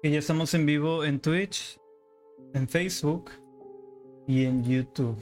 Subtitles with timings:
[0.00, 1.76] Que ya estamos en vivo en Twitch,
[2.54, 3.32] en Facebook
[4.28, 5.16] y en YouTube.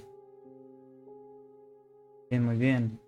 [2.30, 3.00] Bien, muy bien.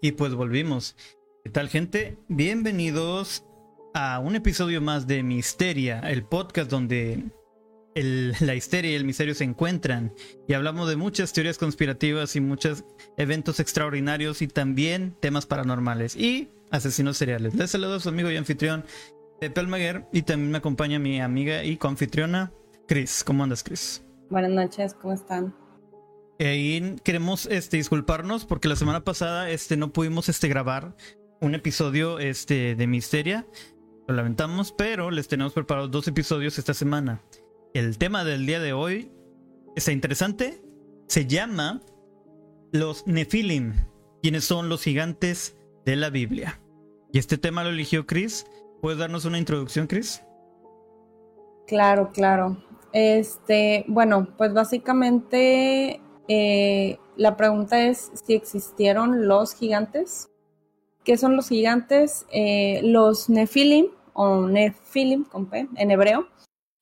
[0.00, 0.94] Y pues volvimos.
[1.42, 2.16] ¿Qué tal, gente?
[2.28, 3.44] Bienvenidos
[3.92, 7.24] a un episodio más de Misteria, el podcast donde
[7.96, 10.14] la histeria y el misterio se encuentran
[10.46, 12.84] y hablamos de muchas teorías conspirativas y muchos
[13.16, 17.56] eventos extraordinarios y también temas paranormales y asesinos seriales.
[17.56, 18.84] Les saludo a su amigo y anfitrión
[19.40, 22.52] Pepe Almaguer y también me acompaña mi amiga y coanfitriona
[22.86, 23.24] Chris.
[23.24, 24.04] ¿Cómo andas, Chris?
[24.28, 25.54] Buenas noches, ¿cómo están?
[26.38, 30.94] Y queremos este, disculparnos porque la semana pasada este, no pudimos este, grabar
[31.40, 33.46] un episodio este, de Misteria.
[34.06, 37.22] Lo lamentamos, pero les tenemos preparados dos episodios esta semana.
[37.72, 39.10] El tema del día de hoy
[39.74, 40.62] está interesante.
[41.08, 41.80] Se llama
[42.72, 43.72] los Nefilim,
[44.22, 46.60] quienes son los gigantes de la Biblia.
[47.12, 48.46] Y este tema lo eligió Chris
[48.80, 50.22] ¿Puedes darnos una introducción, Chris?
[51.66, 52.56] Claro, claro.
[52.92, 60.30] Este, bueno, pues básicamente eh, la pregunta es si existieron los gigantes.
[61.04, 62.26] ¿Qué son los gigantes?
[62.32, 66.28] Eh, los Nefilim, o Nefilim con P, en hebreo,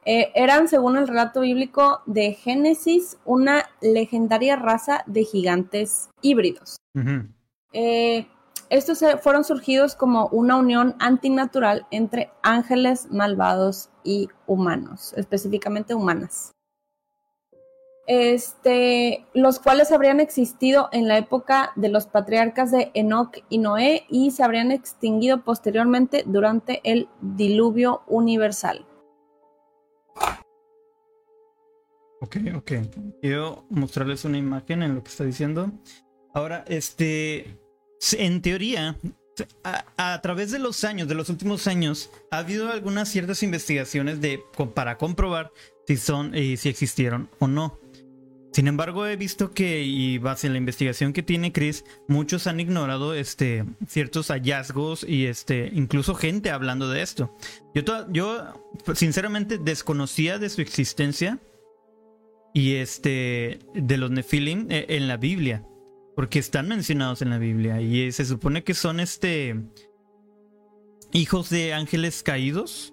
[0.05, 6.77] eh, eran, según el relato bíblico de Génesis, una legendaria raza de gigantes híbridos.
[8.71, 16.53] Estos fueron surgidos como una unión antinatural entre ángeles malvados y humanos, específicamente humanas.
[18.07, 24.07] Este, los cuales habrían existido en la época de los patriarcas de Enoch y Noé
[24.09, 28.87] y se habrían extinguido posteriormente durante el diluvio universal.
[32.21, 32.73] Ok, ok.
[33.21, 35.71] Quiero mostrarles una imagen en lo que está diciendo.
[36.35, 37.59] Ahora, este,
[38.13, 38.97] en teoría,
[39.97, 44.43] a, través de los años, de los últimos años, ha habido algunas ciertas investigaciones de,
[44.75, 45.53] para comprobar
[45.87, 47.79] si son y si existieron o no.
[48.53, 52.61] Sin embargo, he visto que, y base en la investigación que tiene Chris, muchos han
[52.61, 57.37] ignorado este, ciertos hallazgos y este, incluso gente hablando de esto.
[57.75, 61.39] Yo, yo sinceramente desconocía de su existencia
[62.55, 65.63] y este, de los Nephilim eh, en la Biblia.
[66.19, 69.55] Porque están mencionados en la Biblia y se supone que son este
[71.13, 72.93] hijos de ángeles caídos.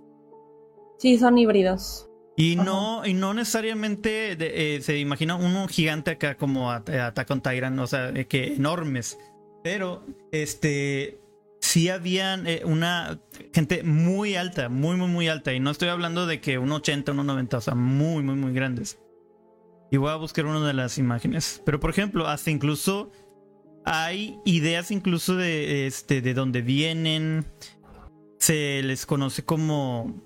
[1.00, 2.08] Sí, son híbridos.
[2.38, 7.80] Y no, y no necesariamente eh, se imagina uno gigante acá como Attack on Tyrant,
[7.80, 9.18] o sea, que enormes.
[9.64, 11.20] Pero este
[11.62, 13.20] sí habían eh, una
[13.56, 15.52] gente muy alta, muy, muy, muy alta.
[15.52, 18.54] Y no estoy hablando de que un 80, un 90, o sea, muy, muy, muy
[18.54, 19.00] grandes.
[19.92, 21.62] Y voy a buscar una de las imágenes.
[21.66, 23.12] Pero por ejemplo, hasta incluso
[23.86, 27.46] hay ideas incluso de este de dónde vienen.
[28.40, 30.22] Se les conoce como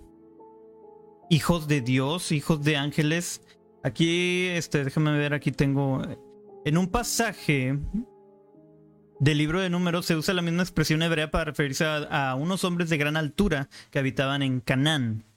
[1.30, 3.42] hijos de Dios, hijos de ángeles.
[3.84, 6.02] Aquí, este, déjame ver, aquí tengo.
[6.66, 7.78] En un pasaje
[9.19, 12.90] del libro de números se usa la misma expresión hebrea para referirse a unos hombres
[12.90, 15.28] de gran altura que habitaban en Canaán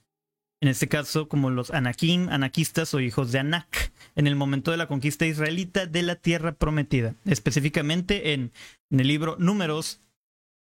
[0.63, 4.77] en este caso como los anakim, anaquistas o hijos de Anak, en el momento de
[4.77, 8.53] la conquista israelita de la tierra prometida, específicamente en,
[8.91, 10.01] el libro Números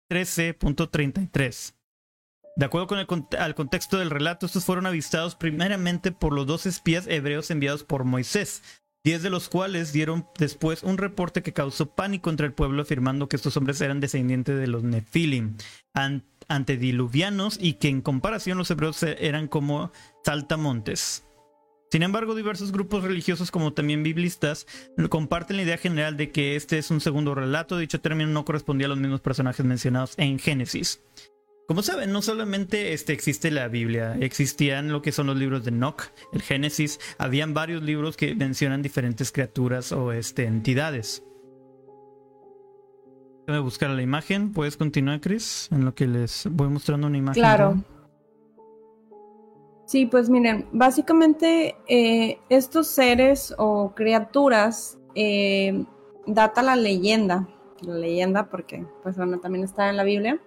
[0.10, 1.74] 13.33.
[2.56, 6.66] De acuerdo con el al contexto del relato, estos fueron avistados primeramente por los dos
[6.66, 8.64] espías hebreos enviados por Moisés,
[9.04, 13.28] diez de los cuales dieron después un reporte que causó pánico entre el pueblo afirmando
[13.28, 15.58] que estos hombres eran descendientes de los Nefilim
[16.50, 19.92] antediluvianos y que en comparación los hebreos eran como
[20.26, 21.24] saltamontes.
[21.92, 24.68] Sin embargo, diversos grupos religiosos como también biblistas
[25.10, 27.78] comparten la idea general de que este es un segundo relato.
[27.80, 31.02] Dicho término no correspondía a los mismos personajes mencionados en Génesis.
[31.68, 35.70] Como saben, no solamente este, existe la Biblia, existían lo que son los libros de
[35.70, 36.02] Enoch,
[36.34, 41.22] el Génesis, habían varios libros que mencionan diferentes criaturas o este, entidades.
[43.50, 44.54] Déjame buscar la imagen.
[44.54, 45.70] ¿Puedes continuar, Chris?
[45.72, 47.42] En lo que les voy mostrando una imagen.
[47.42, 47.84] Claro.
[49.88, 55.84] Sí, pues miren, básicamente eh, estos seres o criaturas eh,
[56.28, 57.50] data la leyenda,
[57.82, 60.40] la leyenda porque pues bueno, también está en la Biblia,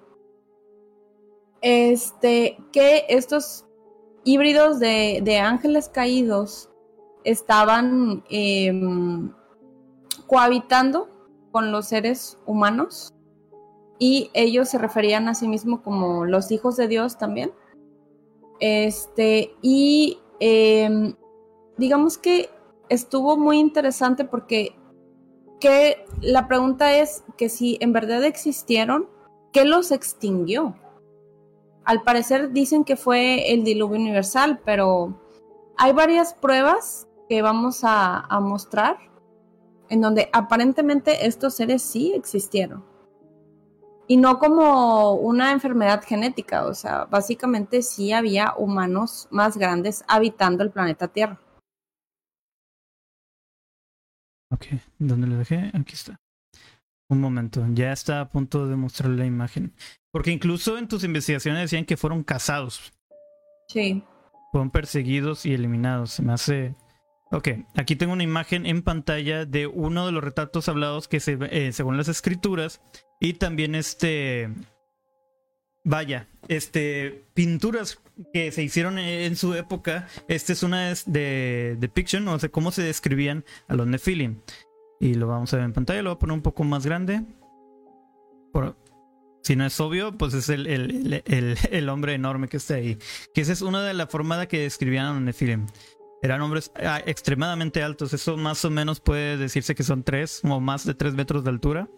[1.60, 3.66] este, que estos
[4.22, 6.70] híbridos de, ángeles caídos
[7.24, 9.32] estaban em,
[10.28, 11.11] cohabitando
[11.52, 13.14] con los seres humanos
[13.98, 17.52] y ellos se referían a sí mismos como los hijos de Dios también.
[18.58, 21.14] Este, y em,
[21.76, 22.50] digamos que
[22.88, 24.74] estuvo muy interesante porque
[25.60, 29.08] que la pregunta es que si en verdad existieron,
[29.52, 30.74] ¿qué los extinguió?
[31.84, 35.20] al parecer dicen que fue el diluvio universal, pero
[35.76, 38.98] hay varias pruebas que vamos a, mostrar
[39.88, 42.84] en donde aparentemente estos seres sí existieron.
[44.08, 50.62] Y no como una enfermedad genética, o sea, básicamente sí había humanos más grandes habitando
[50.64, 51.40] el planeta Tierra.
[54.50, 54.66] Ok,
[54.98, 55.70] ¿dónde lo dejé?
[55.72, 56.16] Aquí está.
[57.08, 59.72] Un momento, ya está a punto de mostrar la imagen.
[60.12, 62.92] Porque incluso en tus investigaciones decían que fueron cazados.
[63.68, 64.04] Sí.
[64.50, 66.12] Fueron perseguidos y eliminados.
[66.12, 66.74] Se me hace.
[67.32, 71.38] Ok, aquí tengo una imagen en pantalla de uno de los retratos hablados que se,
[71.50, 72.82] eh, según las escrituras
[73.20, 74.50] y también este
[75.82, 77.98] vaya, este pinturas
[78.34, 80.08] que se hicieron en su época.
[80.28, 84.40] Esta es una de depiction, o sea, cómo se describían a los Nephilim.
[85.00, 87.22] Y lo vamos a ver en pantalla, lo voy a poner un poco más grande.
[89.42, 92.98] Si no es obvio, pues es el, el, hombre enorme que está ahí.
[93.34, 95.66] Que esa es una de las formas que describían a los Nephilim.
[96.22, 98.14] Eran hombres ah, extremadamente altos.
[98.14, 101.50] Eso más o menos puede decirse que son tres o más de tres metros de
[101.50, 101.90] altura.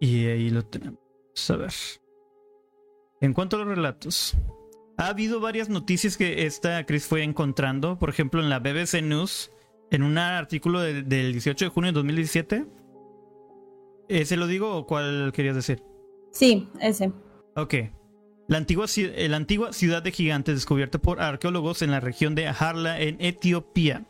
[0.00, 0.98] Y ahí lo tenemos.
[1.48, 1.72] A ver.
[3.20, 4.36] En cuanto a los relatos,
[4.98, 7.98] ha habido varias noticias que esta Chris fue encontrando.
[7.98, 9.52] Por ejemplo, en la BBC News,
[9.90, 12.66] en un artículo del 18 de junio de 2017.
[14.08, 15.82] ¿Ese lo digo o cuál querías decir?
[16.32, 17.12] Sí, ese.
[17.54, 17.74] Ok.
[18.48, 23.00] La antigua, la antigua ciudad de gigantes descubierta por arqueólogos en la región de Harla,
[23.00, 24.06] en Etiopía.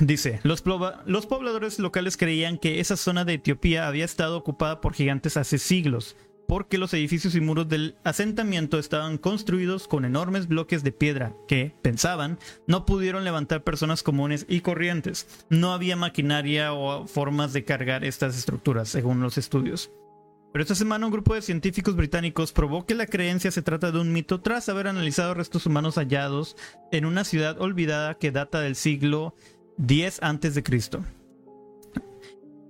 [0.00, 5.36] Dice, los, pobladores locales creían que esa zona de Etiopía había estado ocupada por gigantes
[5.36, 6.16] hace siglos,
[6.48, 11.74] porque los edificios y muros del asentamiento estaban construidos con enormes bloques de piedra que,
[11.82, 15.44] pensaban, no pudieron levantar personas comunes y corrientes.
[15.50, 19.90] No había maquinaria o formas de cargar estas estructuras, según los estudios.
[20.52, 23.98] Pero esta semana un grupo de científicos británicos probó que la creencia se trata de
[23.98, 26.56] un mito tras haber analizado restos humanos hallados
[26.90, 29.34] en una ciudad olvidada que data del siglo
[29.78, 31.02] 10 antes de Cristo.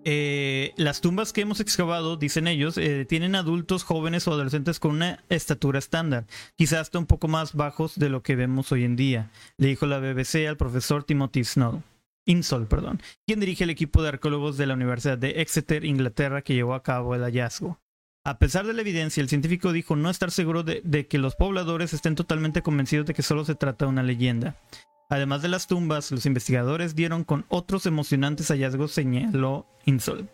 [0.05, 4.93] Eh, las tumbas que hemos excavado, dicen ellos, eh, tienen adultos, jóvenes o adolescentes con
[4.93, 6.27] una estatura estándar,
[6.57, 9.87] quizás hasta un poco más bajos de lo que vemos hoy en día, le dijo
[9.87, 11.83] la BBC al profesor Timothy Snow.
[12.27, 16.55] Insol, perdón, quien dirige el equipo de arqueólogos de la Universidad de Exeter, Inglaterra, que
[16.55, 17.81] llevó a cabo el hallazgo.
[18.25, 21.93] A pesar de la evidencia, el científico dijo no estar seguro de que los pobladores
[21.93, 24.57] estén totalmente convencidos de que solo se trata de una leyenda.
[25.11, 30.31] Además de las tumbas, los investigadores dieron con otros emocionantes hallazgos, señaló Insol.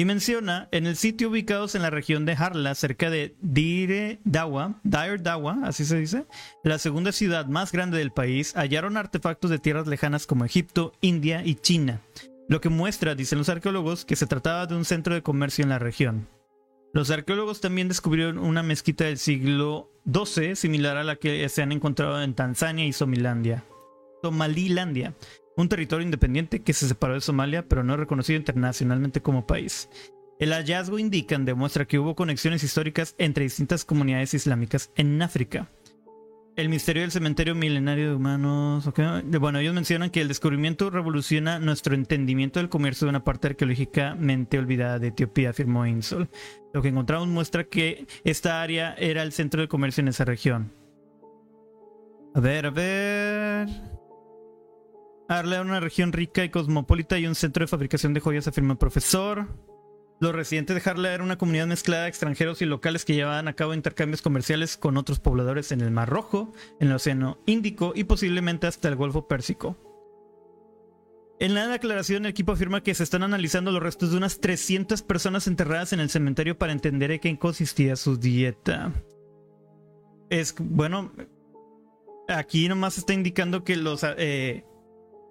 [0.00, 4.80] Y menciona, en el sitio ubicados en la región de Harla, cerca de Dire Dawa,
[4.82, 6.24] Dire Dawa, así se dice,
[6.64, 11.42] la segunda ciudad más grande del país, hallaron artefactos de tierras lejanas como Egipto, India
[11.44, 12.00] y China,
[12.48, 15.68] lo que muestra, dicen los arqueólogos, que se trataba de un centro de comercio en
[15.68, 16.26] la región.
[16.94, 21.72] Los arqueólogos también descubrieron una mezquita del siglo XII similar a la que se han
[21.72, 23.64] encontrado en Tanzania y Somilandia.
[24.22, 25.14] Somalilandia,
[25.56, 29.88] un territorio independiente que se separó de Somalia pero no reconocido internacionalmente como país.
[30.38, 35.68] El hallazgo indican demuestra que hubo conexiones históricas entre distintas comunidades islámicas en África.
[36.56, 38.90] El misterio del cementerio milenario de humanos.
[39.38, 44.58] Bueno, ellos mencionan que el descubrimiento revoluciona nuestro entendimiento del comercio de una parte arqueológicamente
[44.58, 46.28] olvidada de Etiopía, afirmó Insol.
[46.72, 50.72] Lo que encontramos muestra que esta área era el centro del comercio en esa región.
[52.34, 53.89] A ver, a ver.
[55.30, 58.72] Arle era una región rica y cosmopolita y un centro de fabricación de joyas, afirma
[58.72, 59.46] el profesor.
[60.18, 63.54] Los residentes de Harla eran una comunidad mezclada de extranjeros y locales que llevaban a
[63.54, 68.04] cabo intercambios comerciales con otros pobladores en el Mar Rojo, en el Océano Índico y
[68.04, 69.76] posiblemente hasta el Golfo Pérsico.
[71.38, 75.00] En la declaración, el equipo afirma que se están analizando los restos de unas 300
[75.02, 78.92] personas enterradas en el cementerio para entender en qué consistía su dieta.
[80.28, 81.12] Es bueno,
[82.28, 84.64] aquí nomás está indicando que los eh,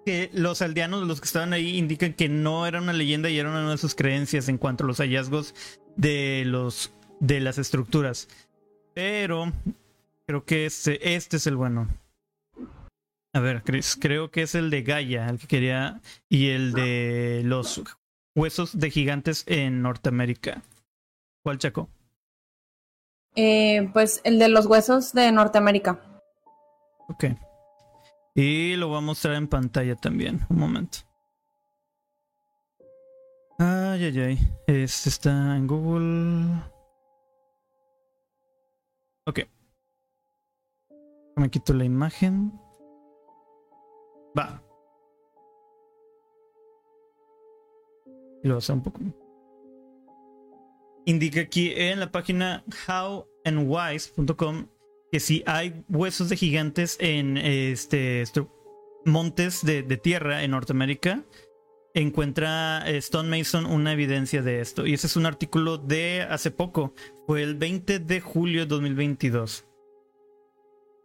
[0.04, 3.50] que los aldeanos, los que estaban ahí, indican que no era una leyenda y era
[3.50, 5.54] una de sus creencias en cuanto a los hallazgos
[5.96, 8.28] de los de las estructuras.
[8.94, 9.52] Pero
[10.26, 11.88] creo que este, este es el bueno.
[13.32, 17.42] A ver, Chris, creo que es el de Gaia, el que quería, y el de
[17.44, 17.80] los
[18.34, 20.62] huesos de gigantes en Norteamérica.
[21.42, 21.88] ¿Cuál, Chaco?
[23.36, 26.00] Eh, pues el de los huesos de Norteamérica.
[27.08, 27.26] Ok.
[28.34, 30.40] Y lo voy a mostrar en pantalla también.
[30.48, 30.98] Un momento.
[33.58, 34.38] Ay, ay, ay.
[34.66, 36.62] Este está en Google.
[39.26, 39.40] Ok.
[41.36, 42.52] Me quito la imagen.
[44.38, 44.62] Va.
[48.42, 49.00] Y lo hacer un poco.
[51.04, 54.66] indica aquí en la página howandwise.com
[55.10, 58.24] que si hay huesos de gigantes en este
[59.04, 61.24] montes de, tierra en Norteamérica,
[61.94, 64.86] encuentra eh, Stone Mason una evidencia de esto.
[64.86, 66.94] Y ese es un artículo de hace poco,
[67.26, 69.66] fue el 20 de julio de 2022.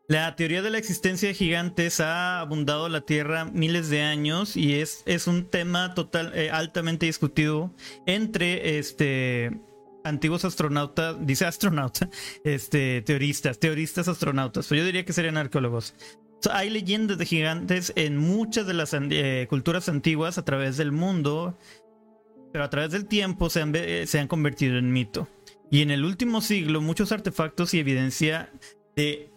[0.07, 4.75] La teoría de la existencia de gigantes ha abundado la Tierra miles de años y
[4.75, 7.74] es, es un tema total, eh, altamente discutido
[8.05, 9.59] entre este,
[10.05, 12.09] antiguos astronautas, dice astronauta,
[12.43, 15.95] este, teoristas, teoristas astronautas, pero yo diría que serían arqueólogos.
[16.51, 21.57] hay leyendas de gigantes en muchas de las eh, culturas antiguas a través del mundo,
[22.53, 25.27] pero a través del tiempo se han, se han convertido en mito.
[25.71, 28.51] Y en el último siglo, muchos artefactos y evidencia
[28.95, 29.31] de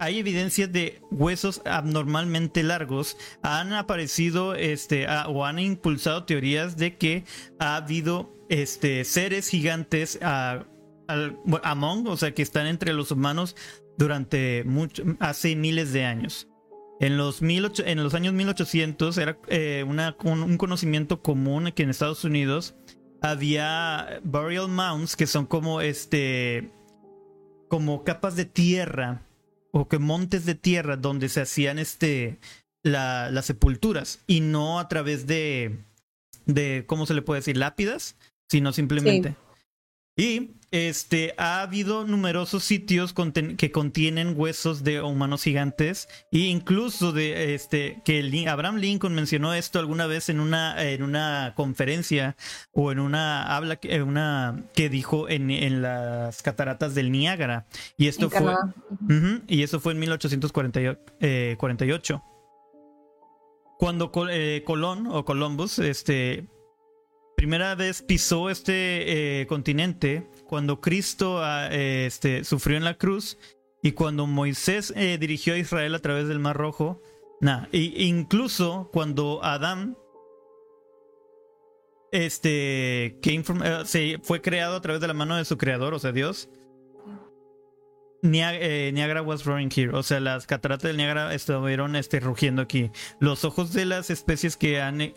[0.00, 3.18] hay evidencia de huesos abnormalmente largos.
[3.42, 7.24] Han aparecido este, o han impulsado teorías de que
[7.58, 13.56] ha habido este, seres gigantes among, o sea, que están entre los humanos
[13.96, 16.48] durante mucho, hace miles de años.
[17.00, 22.24] En los, en los años 1800 era eh, una, un conocimiento común que en Estados
[22.24, 22.74] Unidos
[23.22, 26.70] había burial mounds que son como este
[27.68, 29.22] como capas de tierra
[29.72, 32.38] o que montes de tierra donde se hacían este
[32.82, 35.84] las sepulturas y no a través de
[36.46, 38.16] de cómo se le puede decir lápidas
[38.50, 39.36] sino simplemente.
[40.16, 43.14] Y este, ha habido numerosos sitios
[43.56, 49.78] que contienen huesos de humanos gigantes e incluso de este que Abraham Lincoln mencionó esto
[49.78, 52.36] alguna vez en una en una conferencia
[52.72, 57.66] o en una habla en una que dijo en, en las cataratas del Niágara.
[57.96, 58.54] Y esto fue
[59.46, 61.56] y eso fue en 1848 eh,
[63.78, 66.46] cuando eh, Colón o Columbus este
[67.40, 73.38] primera vez pisó este eh, continente cuando Cristo ah, este, sufrió en la cruz
[73.82, 77.00] y cuando Moisés eh, dirigió a Israel a través del Mar Rojo.
[77.40, 79.96] Nah, incluso cuando Adán
[82.12, 86.12] este, eh, se fue creado a través de la mano de su creador, o sea,
[86.12, 86.50] Dios.
[88.20, 89.96] Niagara was roaring here.
[89.96, 92.90] O sea, las cataratas del Niagara estuvieron este, rugiendo aquí.
[93.18, 95.14] Los ojos de las especies que han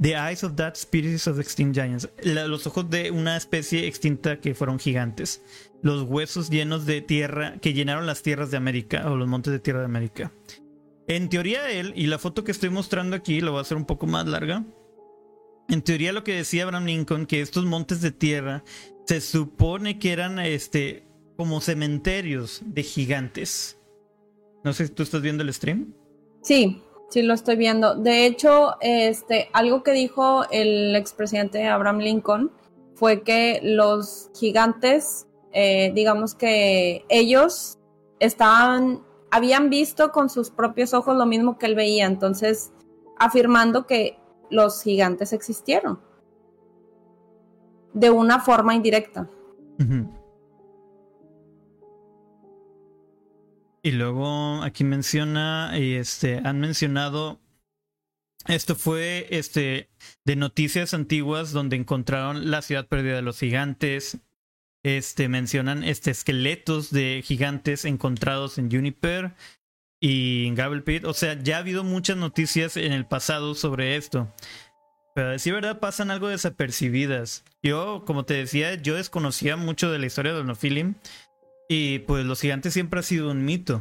[0.00, 2.08] The eyes of that species of extinct giants.
[2.22, 5.42] los ojos de una especie extinta que fueron gigantes.
[5.82, 9.58] Los huesos llenos de tierra que llenaron las tierras de América o los montes de
[9.58, 10.32] tierra de América.
[11.08, 13.86] En teoría él, y la foto que estoy mostrando aquí, lo voy a hacer un
[13.86, 14.64] poco más larga.
[15.68, 18.64] En teoría lo que decía Abraham Lincoln, que estos montes de tierra
[19.06, 23.78] se supone que eran este, como cementerios de gigantes.
[24.64, 25.94] No sé si tú estás viendo el stream.
[26.42, 27.94] Sí, Sí, lo estoy viendo.
[27.94, 32.50] De hecho, este, algo que dijo el expresidente Abraham Lincoln
[32.94, 37.78] fue que los gigantes, eh, digamos que ellos
[38.18, 42.72] estaban, habían visto con sus propios ojos lo mismo que él veía, entonces
[43.18, 44.18] afirmando que
[44.50, 46.00] los gigantes existieron
[47.92, 49.28] de una forma indirecta.
[53.86, 57.40] Y luego aquí menciona, y este, han mencionado,
[58.48, 59.90] esto fue este,
[60.24, 64.18] de noticias antiguas donde encontraron la ciudad perdida de los gigantes.
[64.82, 69.36] Este, mencionan este, esqueletos de gigantes encontrados en Juniper
[70.00, 71.04] y en Gravel Pit.
[71.04, 74.34] O sea, ya ha habido muchas noticias en el pasado sobre esto.
[75.14, 77.44] Pero decir verdad, pasan algo desapercibidas.
[77.62, 80.96] Yo, como te decía, yo desconocía mucho de la historia de Donophilim.
[81.68, 83.80] Y pues los gigantes siempre ha sido un mito.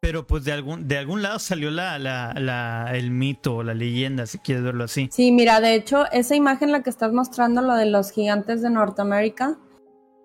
[0.00, 3.74] Pero pues de algún, de algún lado salió la, la, la, el mito o la
[3.74, 5.08] leyenda, si quieres verlo así.
[5.10, 8.70] Sí, mira, de hecho, esa imagen la que estás mostrando, lo de los gigantes de
[8.70, 9.58] Norteamérica,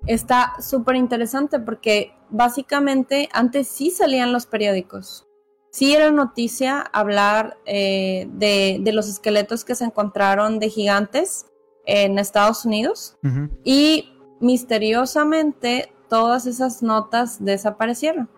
[0.05, 5.27] está súper interesante porque básicamente antes sí salían los periódicos.
[5.71, 11.47] Sí era noticia hablar eh, de, de, los esqueletos que se encontraron de gigantes
[11.85, 13.17] en Estados Unidos.
[13.63, 18.29] Y misteriosamente todas esas notas desaparecieron.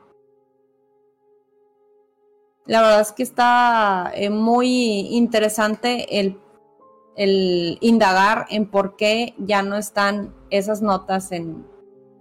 [2.66, 6.40] La verdad es que está eh, muy interesante el,
[7.82, 11.68] indagar en por qué ya no están esas notas en,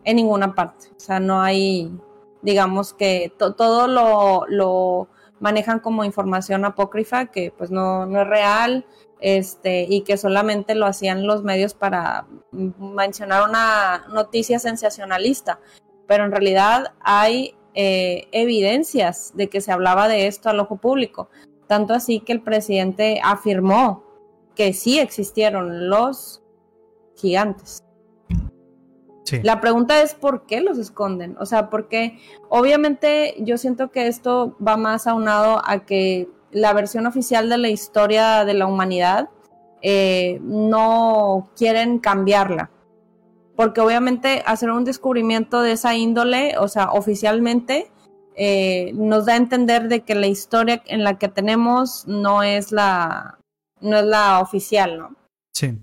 [0.04, 0.88] ninguna parte.
[0.96, 1.96] O sea, no hay,
[2.42, 5.08] digamos que todo lo,
[5.44, 8.86] manejan como información apócrifa, que pues no, no es real,
[9.20, 15.60] este, y que solamente lo hacían los medios para mencionar una noticia sensacionalista,
[16.06, 21.28] pero en realidad hay eh, evidencias de que se hablaba de esto al ojo público,
[21.66, 24.02] tanto así que el presidente afirmó
[24.54, 26.42] que sí existieron los
[27.16, 27.84] gigantes.
[29.43, 31.37] La pregunta es por qué los esconden.
[31.38, 37.07] O sea, porque obviamente yo siento que esto va más aunado a que la versión
[37.07, 39.31] oficial de la historia de la humanidad
[39.83, 42.71] eh, no quieren cambiarla.
[43.57, 47.90] Porque obviamente hacer un descubrimiento de esa índole, o sea, oficialmente,
[48.37, 52.73] eh, nos da a entender de que la historia en la que tenemos no es
[52.73, 53.38] la,
[53.81, 55.16] no es la oficial, ¿no?
[55.52, 55.78] Sí.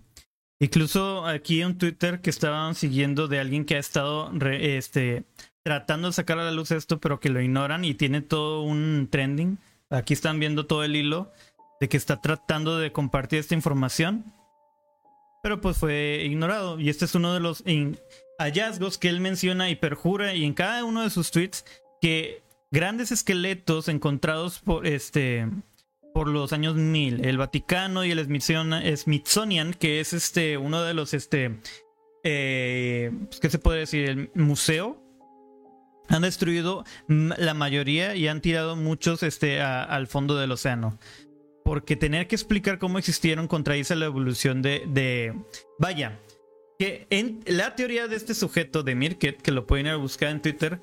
[0.61, 5.23] Incluso aquí un Twitter que estaban siguiendo de alguien que ha estado este,
[5.63, 9.07] tratando de sacar a la luz esto, pero que lo ignoran y tiene todo un
[9.09, 9.57] trending.
[9.89, 11.31] Aquí están viendo todo el hilo
[11.79, 14.23] de que está tratando de compartir esta información,
[15.41, 16.79] pero pues fue ignorado.
[16.79, 17.63] Y este es uno de los
[18.37, 21.65] hallazgos que él menciona y perjura y en cada uno de sus tweets
[21.99, 25.47] que grandes esqueletos encontrados por este
[26.13, 31.13] por los años 1000, el Vaticano y el Smithsonian, que es este uno de los
[31.13, 31.59] este
[32.23, 34.09] eh, pues, ¿qué se puede decir?
[34.09, 35.01] El museo
[36.07, 40.99] han destruido la mayoría y han tirado muchos este al fondo del océano.
[41.63, 45.33] Porque tener que explicar cómo existieron contradice la evolución de, de
[45.79, 46.19] vaya,
[46.79, 50.29] que en la teoría de este sujeto de Mirket, que lo pueden ir a buscar
[50.29, 50.81] en Twitter,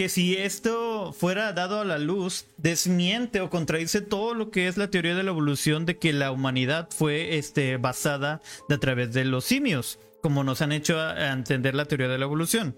[0.00, 4.78] que si esto fuera dado a la luz, desmiente o contradice todo lo que es
[4.78, 9.12] la teoría de la evolución de que la humanidad fue este, basada de a través
[9.12, 12.74] de los simios, como nos han hecho a, entender la teoría de la evolución.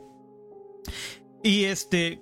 [1.44, 2.20] Y este.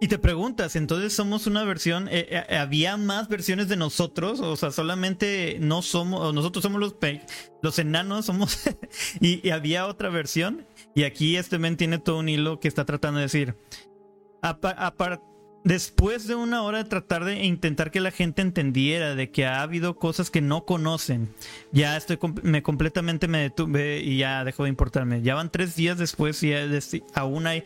[0.00, 4.56] Y te preguntas, entonces somos una versión, eh, eh, había más versiones de nosotros, o
[4.56, 6.96] sea, solamente no somos, nosotros somos los,
[7.60, 8.58] los enanos, somos,
[9.20, 10.66] y, y había otra versión.
[10.94, 13.56] Y aquí este men tiene todo un hilo que está tratando de decir.
[15.64, 19.62] después de una hora de tratar de intentar que la gente entendiera de que ha
[19.62, 21.32] habido cosas que no conocen,
[21.70, 25.22] ya estoy me completamente me detuve y ya dejó de importarme.
[25.22, 26.52] Ya van tres días después y
[27.14, 27.64] aún hay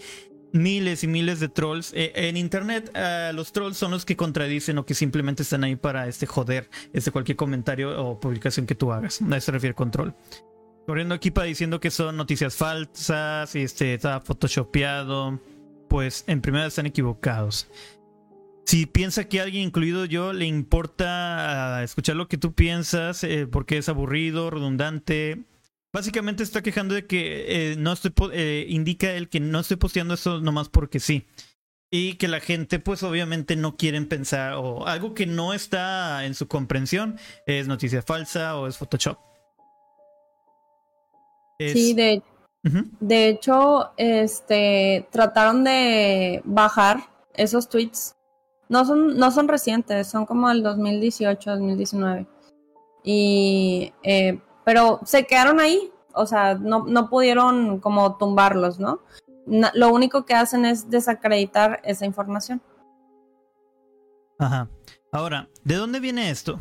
[0.53, 1.93] miles y miles de trolls.
[1.95, 5.75] E, en internet, ah, los trolls son los que contradicen o que simplemente están ahí
[5.75, 9.21] para este joder este cualquier comentario o publicación que tú hagas.
[9.21, 10.15] A eso se refiere control
[10.87, 15.41] corriendo aquí para diciendo que son noticias falsas y este está photoshopeado,
[15.89, 17.69] pues en primera están equivocados.
[18.65, 23.47] Si piensa que alguien, incluido yo, le importa ah, escuchar lo que tú piensas eh,
[23.47, 25.45] porque es aburrido, redundante,
[25.93, 30.15] básicamente está quejando de que eh, no estoy eh, indica él que no estoy posteando
[30.15, 31.27] eso nomás porque sí.
[31.91, 36.35] Y que la gente, pues obviamente no quieren pensar, o algo que no está en
[36.35, 39.36] su comprensión, es noticia falsa o es Photoshop.
[41.59, 42.23] Sí, de,
[43.01, 47.01] de hecho, este, trataron de bajar
[47.35, 48.17] esos tweets.
[48.69, 52.27] No son, no son recientes, son como del 2018, 2019.
[53.05, 59.01] Y, eh, pero se quedaron ahí, o sea, no, no pudieron como tumbarlos, ¿no?
[59.47, 62.61] Lo único que hacen es desacreditar esa información.
[64.39, 64.69] Ajá.
[65.13, 66.59] Ahora, ¿de dónde viene esto?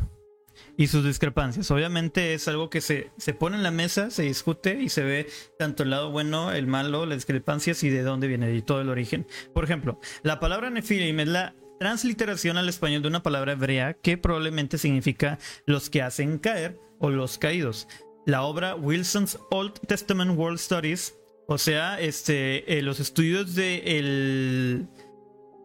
[0.76, 1.70] Y sus discrepancias.
[1.70, 5.26] Obviamente es algo que se, se pone en la mesa, se discute y se ve
[5.58, 8.88] tanto el lado bueno, el malo, las discrepancias y de dónde viene y todo el
[8.88, 9.26] origen.
[9.54, 14.16] Por ejemplo, la palabra Nefilim es la transliteración al español de una palabra hebrea que
[14.18, 17.88] probablemente significa los que hacen caer o los caídos.
[18.24, 21.14] La obra Wilson's Old Testament World Studies,
[21.46, 24.88] o sea, este, eh, los estudios de el,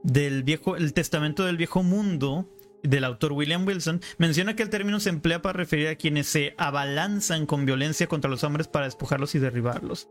[0.04, 2.48] del viejo, el testamento del viejo mundo,
[2.84, 6.56] del autor William Wilson, menciona que el término se emplea para referir a quienes se
[6.58, 10.10] abalanzan con violencia contra los hombres para despojarlos y derribarlos.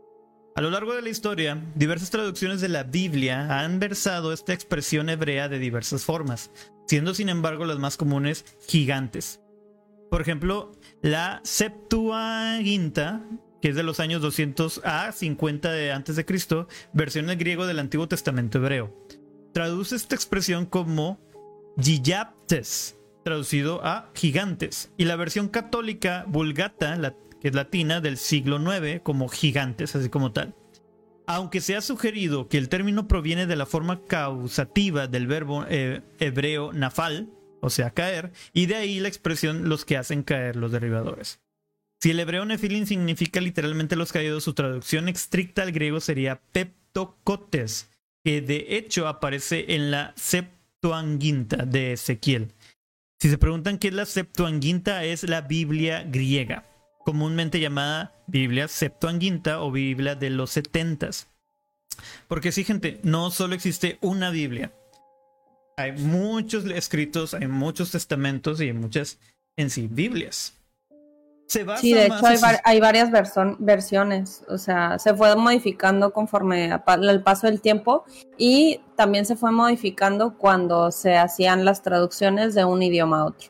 [0.53, 5.09] A lo largo de la historia, diversas traducciones de la Biblia han versado esta expresión
[5.09, 6.51] hebrea de diversas formas,
[6.87, 9.39] siendo sin embargo las más comunes gigantes.
[10.09, 13.23] Por ejemplo, la Septuaginta,
[13.61, 17.65] que es de los años 200 a 50 de antes de Cristo, versión en griego
[17.65, 18.93] del Antiguo Testamento hebreo.
[19.53, 21.17] Traduce esta expresión como
[21.79, 29.01] Gigaptes, traducido a gigantes, y la versión católica vulgata, que es latina, del siglo IX,
[29.01, 30.55] como gigantes, así como tal.
[31.27, 36.01] Aunque se ha sugerido que el término proviene de la forma causativa del verbo eh,
[36.19, 37.29] hebreo nafal,
[37.61, 41.39] o sea, caer, y de ahí la expresión los que hacen caer los derribadores.
[42.01, 47.91] Si el hebreo nefilim significa literalmente los caídos, su traducción estricta al griego sería peptocotes,
[48.23, 52.53] que de hecho aparece en la Sept Septuaginta de Ezequiel.
[53.19, 56.65] Si se preguntan qué es la Septuaginta, es la Biblia griega,
[57.05, 61.27] comúnmente llamada Biblia Septuaginta o Biblia de los setentas.
[62.27, 64.73] Porque sí, gente, no solo existe una Biblia.
[65.77, 69.19] Hay muchos escritos, hay muchos testamentos y hay muchas
[69.57, 70.59] en sí Biblias.
[71.51, 72.15] Se basa Sí, de hecho
[72.63, 73.09] hay, varias
[73.59, 78.05] versiones, o sea, se fue modificando conforme pa- el paso del tiempo
[78.37, 83.49] y también se fue modificando cuando se hacían las traducciones de un idioma a otro.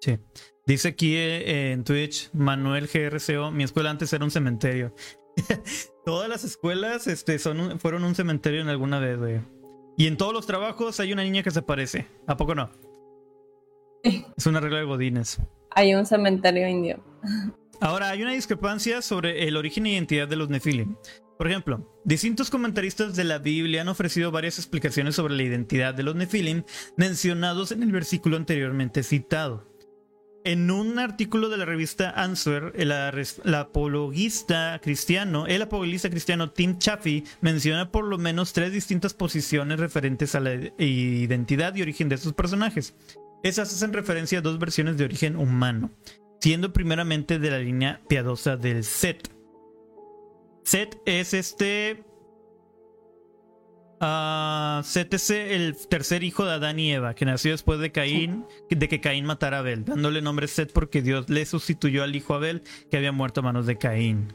[0.00, 0.18] Sí.
[0.64, 4.94] Dice aquí eh, en Twitch, Manuel GRCO, mi escuela antes era un cementerio.
[6.04, 9.40] Todas las escuelas este, son un- fueron un cementerio en alguna vez, güey.
[9.96, 12.06] Y en todos los trabajos hay una niña que se parece.
[12.28, 12.70] ¿A poco no?
[14.36, 15.40] Es una regla de Godines.
[15.70, 17.02] Hay un cementerio indio.
[17.80, 20.96] Ahora, hay una discrepancia sobre el origen e identidad de los Nefilim.
[21.36, 26.04] Por ejemplo, distintos comentaristas de la Biblia han ofrecido varias explicaciones sobre la identidad de
[26.04, 26.62] los Nefilim
[26.96, 29.68] mencionados en el versículo anteriormente citado.
[30.44, 32.92] En un artículo de la revista Answer, el,
[33.54, 40.34] apologista cristiano, el apologista cristiano Tim Chaffee menciona por lo menos tres distintas posiciones referentes
[40.34, 42.94] a la identidad y origen de estos personajes.
[43.42, 45.90] Esas hacen referencia a dos versiones de origen humano,
[46.44, 49.30] siendo primeramente de la línea piadosa del Set.
[50.62, 52.04] Set es este.
[53.98, 58.44] ah, Set es el tercer hijo de Adán y Eva, que nació después de Caín,
[58.68, 62.34] de que Caín matara a Abel, dándole nombre Set porque Dios le sustituyó al hijo
[62.34, 64.34] Abel que había muerto a manos de Caín.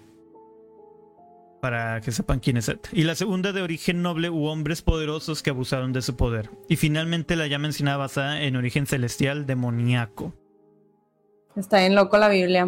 [1.62, 2.90] Para que sepan quién es Set.
[2.92, 6.50] Y la segunda de origen noble u hombres poderosos que abusaron de su poder.
[6.70, 10.34] Y finalmente la ya mencionada basada en origen celestial demoníaco.
[11.56, 12.66] Está bien loco la Biblia.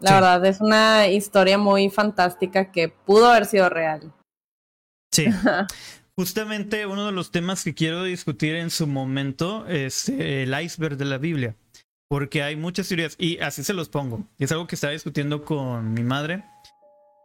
[0.00, 0.14] La Sí.
[0.14, 4.12] verdad es una historia muy fantástica que pudo haber sido real.
[5.12, 5.26] Sí.
[6.16, 10.96] Justamente uno de los temas que quiero discutir en su momento es eh, el iceberg
[10.96, 11.54] de la Biblia.
[12.08, 14.22] Porque hay muchas teorías y así se los pongo.
[14.38, 16.44] Es algo que estaba discutiendo con mi madre.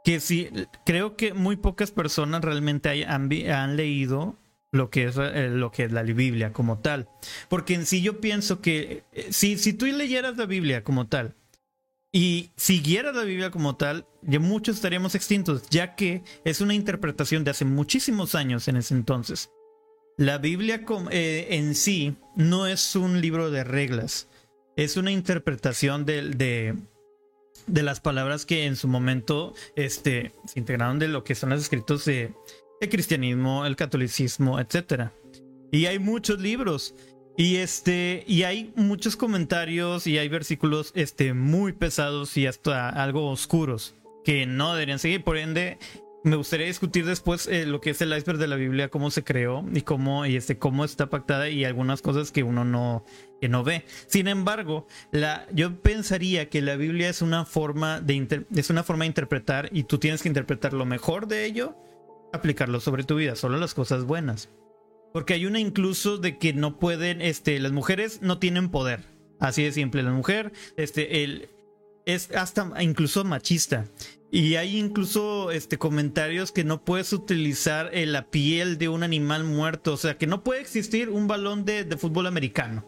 [0.03, 0.49] Que sí,
[0.85, 4.35] creo que muy pocas personas realmente hay- han, vi- han leído
[4.71, 7.09] lo que, es, eh, lo que es la Biblia como tal.
[7.49, 11.35] Porque en sí yo pienso que eh, si, si tú leyeras la Biblia como tal
[12.13, 17.43] y siguieras la Biblia como tal, ya muchos estaríamos extintos, ya que es una interpretación
[17.43, 19.49] de hace muchísimos años en ese entonces.
[20.17, 24.27] La Biblia eh, en sí no es un libro de reglas,
[24.75, 26.75] es una interpretación de,
[27.67, 31.61] de las palabras que en su momento este, se integraron de lo que son los
[31.61, 32.33] escritos de
[32.81, 35.13] el cristianismo, el catolicismo, etcétera.
[35.71, 36.95] Y hay muchos libros.
[37.37, 43.29] Y este, y hay muchos comentarios y hay versículos este, muy pesados y hasta algo
[43.29, 45.23] oscuros que no deberían seguir.
[45.23, 45.77] Por ende,
[46.23, 49.23] me gustaría discutir después eh, lo que es el iceberg de la Biblia, cómo se
[49.23, 53.05] creó y cómo, y este, cómo está pactada y algunas cosas que uno no,
[53.39, 53.85] que no ve.
[54.07, 59.05] Sin embargo, la, yo pensaría que la Biblia es una forma de es una forma
[59.05, 61.75] de interpretar y tú tienes que interpretar lo mejor de ello,
[62.33, 64.49] aplicarlo sobre tu vida, solo las cosas buenas.
[65.13, 69.03] Porque hay una incluso de que no pueden, este, las mujeres no tienen poder.
[69.39, 71.49] Así de simple, la mujer, este, el,
[72.05, 73.85] es hasta incluso machista.
[74.31, 79.93] Y hay incluso este, comentarios que no puedes utilizar la piel de un animal muerto.
[79.93, 82.87] O sea, que no puede existir un balón de, de fútbol americano.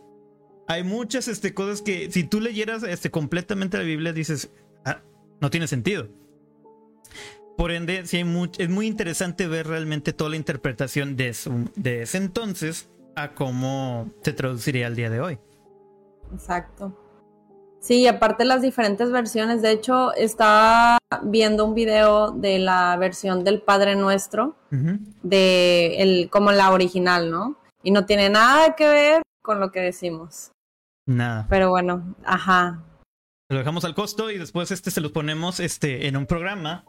[0.68, 4.52] Hay muchas este, cosas que si tú leyeras este, completamente la Biblia dices,
[4.86, 5.02] "Ah,
[5.42, 6.08] no tiene sentido.
[7.58, 11.70] Por ende, sí hay much- es muy interesante ver realmente toda la interpretación de, su-
[11.76, 15.40] de ese entonces a cómo se traduciría al día de hoy.
[16.34, 17.00] Exacto.
[17.80, 19.62] Sí, aparte las diferentes versiones.
[19.62, 24.56] De hecho, estaba viendo un video de la versión del Padre Nuestro,
[25.22, 27.58] de el, como la original, ¿no?
[27.84, 30.52] Y no tiene nada que ver con lo que decimos.
[31.06, 31.46] Nada.
[31.50, 32.82] Pero bueno, ajá.
[33.50, 36.86] Lo dejamos al costo y después este se los ponemos este, en un programa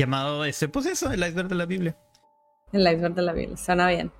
[0.00, 1.96] llamado, este, pues eso, el iceberg de la Biblia.
[2.72, 3.56] El iceberg de la Biblia.
[3.56, 4.12] Suena bien.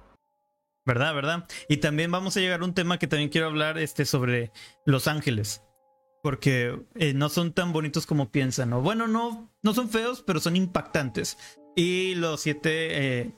[0.87, 1.14] ¿Verdad?
[1.14, 1.49] ¿Verdad?
[1.69, 4.53] Y también vamos a llegar a un tema que también quiero hablar este, sobre
[4.85, 5.62] los ángeles.
[6.23, 8.71] Porque eh, no son tan bonitos como piensan.
[8.71, 8.83] ¿no?
[8.83, 11.38] Bueno, no, no son feos, pero son impactantes.
[11.77, 13.33] Y los siete, eh,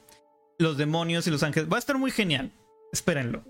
[0.59, 1.71] los demonios y los ángeles.
[1.71, 2.53] Va a estar muy genial.
[2.93, 3.45] Espérenlo.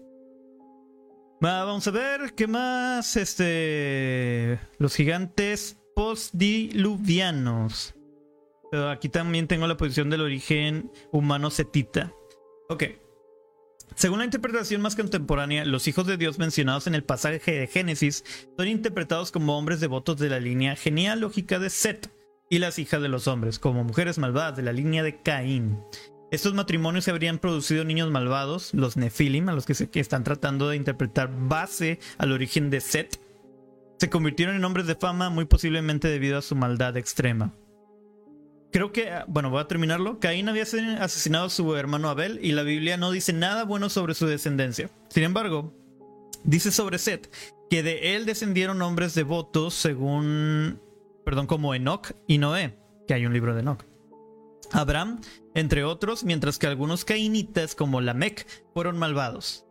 [1.45, 3.17] Va, vamos a ver qué más.
[3.17, 4.59] Este.
[4.79, 7.95] Los gigantes postdiluvianos.
[8.73, 12.11] Pero aquí también tengo la posición del origen humano setita.
[12.71, 12.85] Ok.
[13.95, 18.25] Según la interpretación más contemporánea, los hijos de Dios mencionados en el pasaje de Génesis
[18.57, 22.11] son interpretados como hombres devotos de la línea genealógica de Set
[22.49, 25.79] y las hijas de los hombres, como mujeres malvadas de la línea de Caín.
[26.31, 30.71] Estos matrimonios habrían producido niños malvados, los Nefilim, a los que, se, que están tratando
[30.71, 33.21] de interpretar base al origen de Set.
[33.99, 37.53] Se convirtieron en hombres de fama muy posiblemente debido a su maldad extrema.
[38.73, 40.19] Creo que, ah, bueno, voy a terminarlo.
[40.19, 43.89] Caín había asesin- asesinado a su hermano Abel y la Biblia no dice nada bueno
[43.91, 44.89] sobre su descendencia.
[45.09, 45.75] Sin embargo,
[46.45, 47.31] dice sobre Set
[47.69, 50.81] que de él descendieron hombres devotos según
[51.25, 53.85] perdón, como Enoch y Noé, que hay un libro de Enoch.
[54.73, 55.21] Abraham,
[55.55, 59.67] entre otros, mientras que algunos cainitas como Lamec fueron malvados.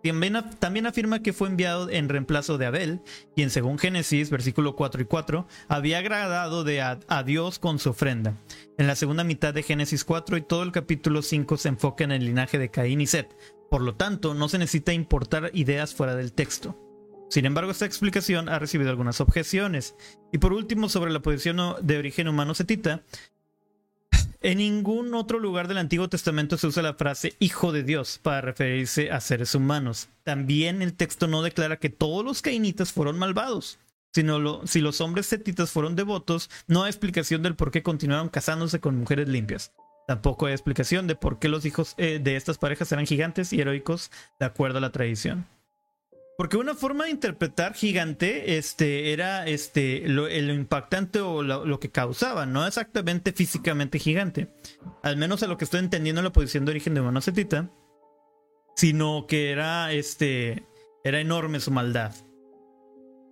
[0.59, 3.01] También, afirma que fue enviado en reemplazo de Abel,
[3.35, 6.65] quien según Génesis, versículo 4 y 4, había agradado
[7.07, 8.37] a, Dios con su ofrenda.
[8.77, 12.11] En la segunda mitad de Génesis 4 y todo el capítulo 5 se enfoca en
[12.11, 13.35] el linaje de Caín y Set.
[13.69, 16.77] Por lo tanto, no se necesita importar ideas fuera del texto.
[17.31, 19.95] Sin embargo, esta explicación ha recibido algunas objeciones.
[20.33, 23.03] Y por último, sobre la posición de origen humano setita,
[24.41, 28.41] en ningún otro lugar del Antiguo Testamento se usa la frase hijo de Dios para
[28.41, 30.09] referirse a seres humanos.
[30.23, 33.77] También el texto no declara que todos los cainitas fueron malvados.
[34.13, 38.79] Sino si los hombres setitas fueron devotos, no hay explicación del por qué continuaron casándose
[38.79, 39.71] con mujeres limpias.
[40.07, 43.61] Tampoco hay explicación de por qué los hijos eh, de estas parejas eran gigantes y
[43.61, 45.45] heroicos de acuerdo a la tradición.
[46.37, 52.45] Porque una forma de interpretar gigante este, era este, lo, impactante o lo, que causaba,
[52.45, 54.51] no exactamente físicamente gigante.
[55.03, 57.69] Al menos a lo que estoy entendiendo en la posición de origen de Monocetita.
[58.75, 60.65] Sino que era, este,
[61.03, 62.13] era enorme su maldad.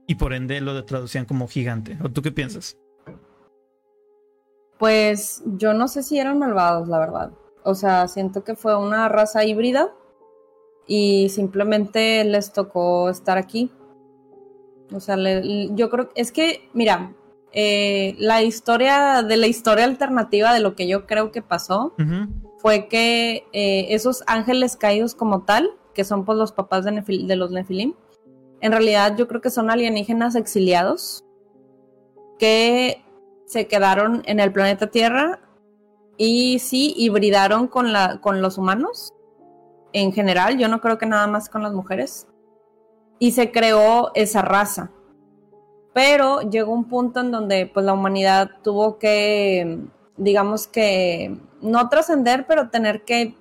[0.05, 1.97] Y por ende lo traducían como gigante.
[2.03, 2.77] ¿O tú qué piensas?
[4.77, 7.31] Pues yo no sé si eran malvados, la verdad.
[7.63, 9.93] O sea, siento que fue una raza híbrida
[10.89, 13.71] y simplemente les tocó estar aquí.
[14.91, 17.13] O sea, yo creo que es que, mira,
[17.51, 21.93] eh, la historia de la historia alternativa de lo que yo creo que pasó
[22.57, 27.35] fue que eh, esos ángeles caídos como tal, que son pues los papás de, de
[27.35, 27.93] los Nefilim,
[28.59, 31.23] en realidad yo creo que son alienígenas exiliados
[32.39, 33.03] que
[33.45, 35.39] se quedaron en el planeta Tierra
[36.17, 39.13] y sí hibridaron con, la, con los humanos
[39.93, 42.27] en general, yo no creo que nada más con las mujeres.
[43.19, 44.91] Y se creó esa raza.
[45.93, 49.79] Pero llegó un punto en donde pues la humanidad tuvo que,
[50.17, 53.35] digamos que, no trascender, pero tener que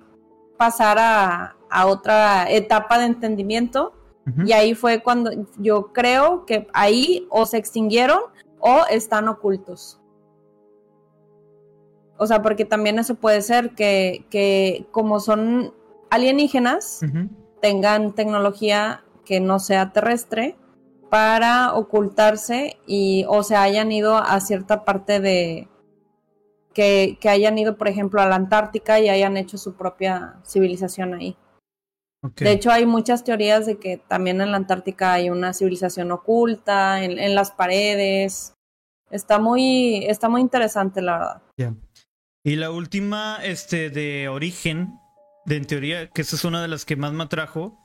[0.57, 3.93] pasar a, otra etapa de entendimiento.
[4.45, 8.19] Y ahí fue cuando yo creo que ahí o se extinguieron
[8.59, 9.99] o están ocultos.
[12.17, 15.73] O sea, porque también eso puede ser que, que como son
[16.09, 17.01] alienígenas
[17.61, 20.57] tengan tecnología que no sea terrestre
[21.09, 25.67] para ocultarse y o se hayan ido a cierta parte de
[26.73, 31.35] que, hayan ido, por ejemplo, a la Antártica y hayan hecho su propia civilización ahí.
[32.35, 37.03] De hecho, hay muchas teorías de que también en la Antártica hay una civilización oculta,
[37.03, 38.53] en, las paredes.
[39.09, 41.75] Está muy, está muy interesante, la verdad.
[42.43, 44.99] Y la última, este, de origen,
[45.45, 47.77] de en teoría, que esa es una de las que más me atrajo,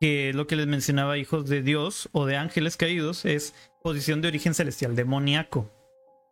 [0.00, 4.20] que es lo que les mencionaba, hijos de Dios o de ángeles caídos, es posición
[4.20, 5.70] de origen celestial, demoníaco.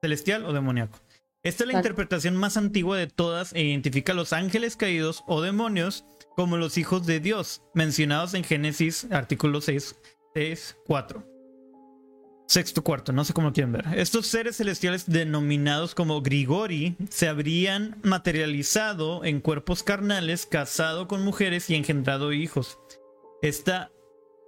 [0.01, 0.99] Celestial o demoníaco.
[1.43, 5.41] Esta es la interpretación más antigua de todas e identifica a los ángeles caídos o
[5.41, 6.05] demonios
[6.37, 9.97] como los hijos de Dios, mencionados en Génesis artículo 6,
[10.35, 11.38] 6 4
[12.49, 13.85] sexto cuarto, no sé cómo quieren ver.
[13.95, 21.69] Estos seres celestiales denominados como Grigori se habrían materializado en cuerpos carnales, casado con mujeres
[21.69, 22.79] y engendrado hijos.
[23.43, 23.93] Esta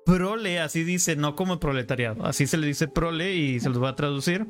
[0.07, 3.89] prole, así dice, no como proletariado, así se le dice prole y se los voy
[3.89, 4.47] a traducir.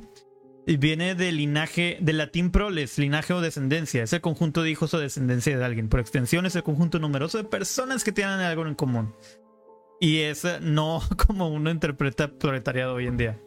[0.66, 4.04] Y viene del linaje, del latín proles, linaje o descendencia.
[4.04, 5.88] Es el conjunto de hijos o descendencia de alguien.
[5.88, 9.12] Por extensión es el conjunto numeroso de personas que tienen algo en común.
[10.00, 13.40] Y es no como uno interpreta proletariado hoy en día.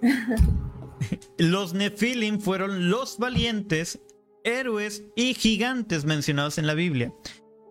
[1.38, 4.00] los Nephilim fueron los valientes,
[4.44, 7.12] héroes y gigantes mencionados en la Biblia.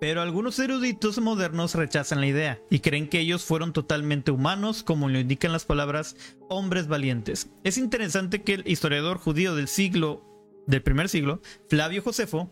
[0.02, 5.08] Pero algunos eruditos modernos rechazan la idea y creen que ellos fueron totalmente humanos, como
[5.08, 6.18] lo indican las palabras
[6.50, 7.50] hombres valientes.
[7.64, 10.26] Es interesante que el historiador judío del siglo
[10.68, 12.52] del primer siglo, Flavio Josefo,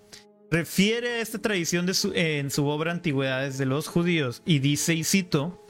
[0.51, 5.62] refiere a esta tradición en su obra Antigüedades de los Judíos y dice, y cito,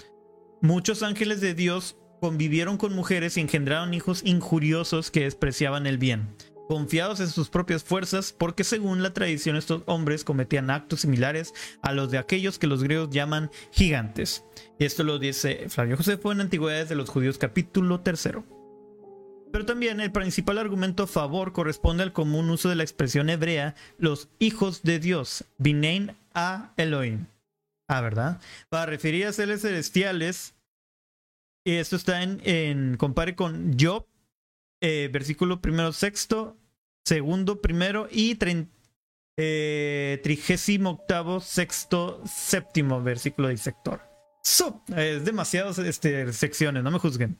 [0.63, 6.29] muchos ángeles de Dios convivieron con mujeres y engendraron hijos injuriosos que despreciaban el bien,
[6.69, 11.91] confiados en sus propias fuerzas, porque según la tradición estos hombres cometían actos similares a
[11.91, 14.45] los de aquellos que los griegos llaman gigantes.
[14.79, 18.45] Esto lo dice Flavio Josefo en Antigüedades de los Judíos capítulo tercero.
[19.51, 23.75] Pero también el principal argumento a favor corresponde al común uso de la expresión hebrea
[23.97, 27.25] los hijos de Dios, Binein a Elohim.
[27.93, 28.41] Ah, ¿verdad?
[28.69, 30.55] Para referir a seres celestiales.
[31.63, 34.07] Y esto está en, en compare con Job,
[34.81, 36.57] eh, versículo primero sexto,
[37.05, 38.37] segundo primero y
[39.37, 44.01] eh, trigésimo octavo sexto séptimo versículo del sector.
[44.95, 47.39] es demasiadas este, secciones, no me juzguen.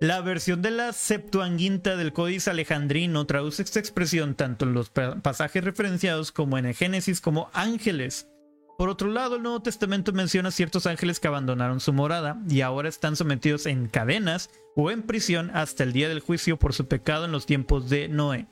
[0.00, 5.62] La versión de la Septuaginta del Códice Alejandrino traduce esta expresión tanto en los pasajes
[5.64, 8.26] referenciados como en el Génesis como ángeles.
[8.78, 12.90] Por otro lado, el Nuevo Testamento menciona ciertos ángeles que abandonaron su morada y ahora
[12.90, 17.24] están sometidos en cadenas o en prisión hasta el día del juicio por su pecado
[17.24, 18.46] en los tiempos de Noé.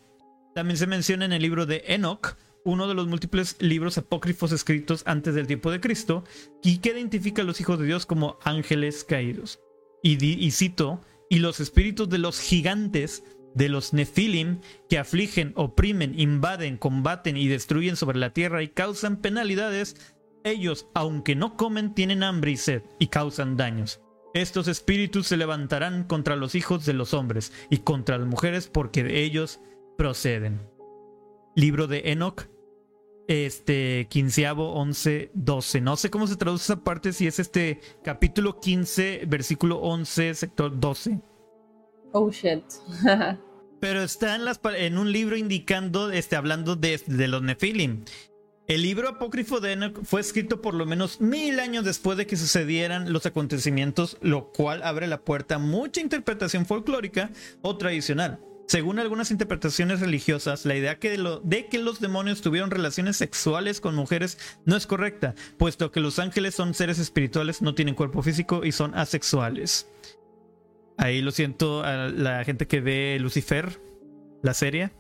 [0.54, 5.02] También se menciona en el libro de Enoch, uno de los múltiples libros apócrifos escritos
[5.04, 6.24] antes del tiempo de Cristo,
[6.62, 9.60] y que identifica a los hijos de Dios como ángeles caídos.
[10.02, 13.22] Y, y cito, y los espíritus de los gigantes,
[13.54, 19.18] de los Nefilim, que afligen, oprimen, invaden, combaten y destruyen sobre la tierra y causan
[19.18, 20.13] penalidades,
[20.44, 24.00] ellos, aunque no comen, tienen hambre y sed y causan daños.
[24.34, 29.02] Estos espíritus se levantarán contra los hijos de los hombres y contra las mujeres porque
[29.02, 29.60] de ellos
[29.96, 30.60] proceden.
[31.54, 32.48] Libro de Enoch,
[33.28, 35.80] este quinceavo, once, doce.
[35.80, 40.78] No sé cómo se traduce esa parte, si es este capítulo 15, versículo 11, sector
[40.78, 41.20] 12.
[42.12, 42.64] Oh shit.
[43.80, 48.04] Pero está en, las, en un libro indicando, este, hablando de, de los Nefilim.
[48.66, 52.38] El libro apócrifo de Enoch fue escrito por lo menos mil años después de que
[52.38, 58.40] sucedieran los acontecimientos, lo cual abre la puerta a mucha interpretación folclórica o tradicional.
[58.66, 60.98] Según algunas interpretaciones religiosas, la idea
[61.42, 66.18] de que los demonios tuvieron relaciones sexuales con mujeres no es correcta, puesto que los
[66.18, 69.86] ángeles son seres espirituales, no tienen cuerpo físico y son asexuales.
[70.96, 73.78] Ahí lo siento a la gente que ve Lucifer,
[74.42, 74.90] la serie.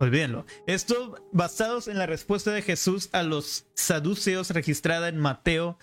[0.00, 0.46] Olvídenlo.
[0.66, 5.78] Esto basados en la respuesta de Jesús a los saduceos registrada en Mateo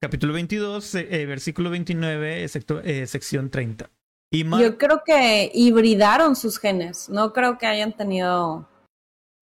[0.00, 3.90] capítulo 22, eh, eh, versículo 29, eh, sección 30.
[4.30, 7.08] Yo creo que hibridaron sus genes.
[7.08, 8.68] No creo que hayan tenido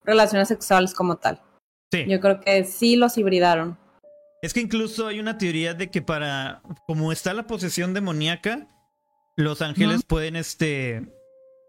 [0.04, 1.42] relaciones sexuales como tal.
[1.92, 2.06] Sí.
[2.08, 3.78] Yo creo que sí los hibridaron.
[4.40, 8.68] Es que incluso hay una teoría de que para, como está la posesión demoníaca,
[9.36, 11.12] los ángeles pueden, este,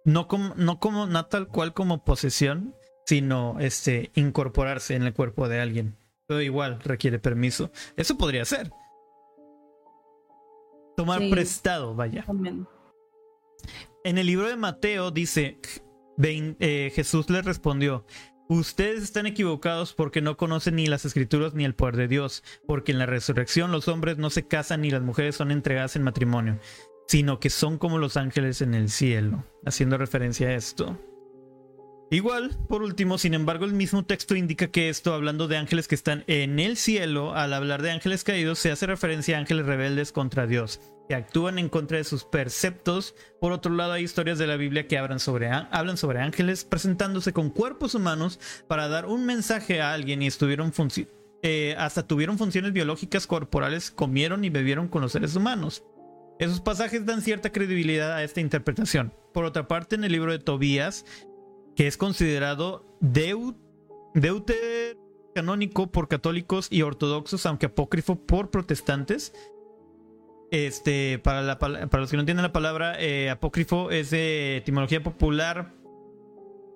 [0.06, 5.50] no como, no como, no tal cual como posesión, sino, este, incorporarse en el cuerpo
[5.50, 5.98] de alguien.
[6.28, 7.72] Pero igual requiere permiso.
[7.98, 8.72] Eso podría ser.
[10.96, 12.24] Tomar prestado, vaya.
[12.24, 12.68] También.
[14.04, 15.60] En el libro de Mateo dice,
[16.18, 18.06] eh, Jesús les respondió,
[18.48, 22.92] Ustedes están equivocados porque no conocen ni las escrituras ni el poder de Dios, porque
[22.92, 26.60] en la resurrección los hombres no se casan ni las mujeres son entregadas en matrimonio,
[27.08, 30.98] sino que son como los ángeles en el cielo, haciendo referencia a esto.
[32.12, 35.96] Igual, por último, sin embargo, el mismo texto indica que esto, hablando de ángeles que
[35.96, 40.12] están en el cielo, al hablar de ángeles caídos, se hace referencia a ángeles rebeldes
[40.12, 43.16] contra Dios, que actúan en contra de sus preceptos.
[43.42, 47.96] Por otro lado, hay historias de la Biblia que hablan sobre, ángeles presentándose con cuerpos
[47.96, 50.72] humanos para dar un mensaje a alguien y estuvieron
[51.42, 55.84] eh, hasta tuvieron funciones biológicas corporales, comieron y bebieron con los seres humanos.
[56.40, 59.14] Esos pasajes dan cierta credibilidad a esta interpretación.
[59.34, 61.06] Por otra parte, en el libro de Tobías
[61.76, 63.58] que es considerado deut
[65.36, 69.34] canónico por católicos y ortodoxos, aunque apócrifo por protestantes.
[70.52, 75.74] Este, para, para los que no entienden la palabra, eh, apócrifo es de etimología popular,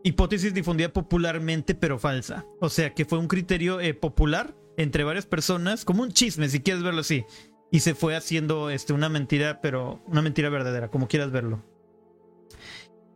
[0.03, 2.45] hipótesis difundida popularmente pero falsa.
[2.59, 6.59] O sea que fue un criterio eh, popular entre varias personas, como un chisme, si
[6.59, 7.23] quieres verlo así.
[7.71, 11.61] Y se fue haciendo este, una mentira, pero una mentira verdadera, como quieras verlo.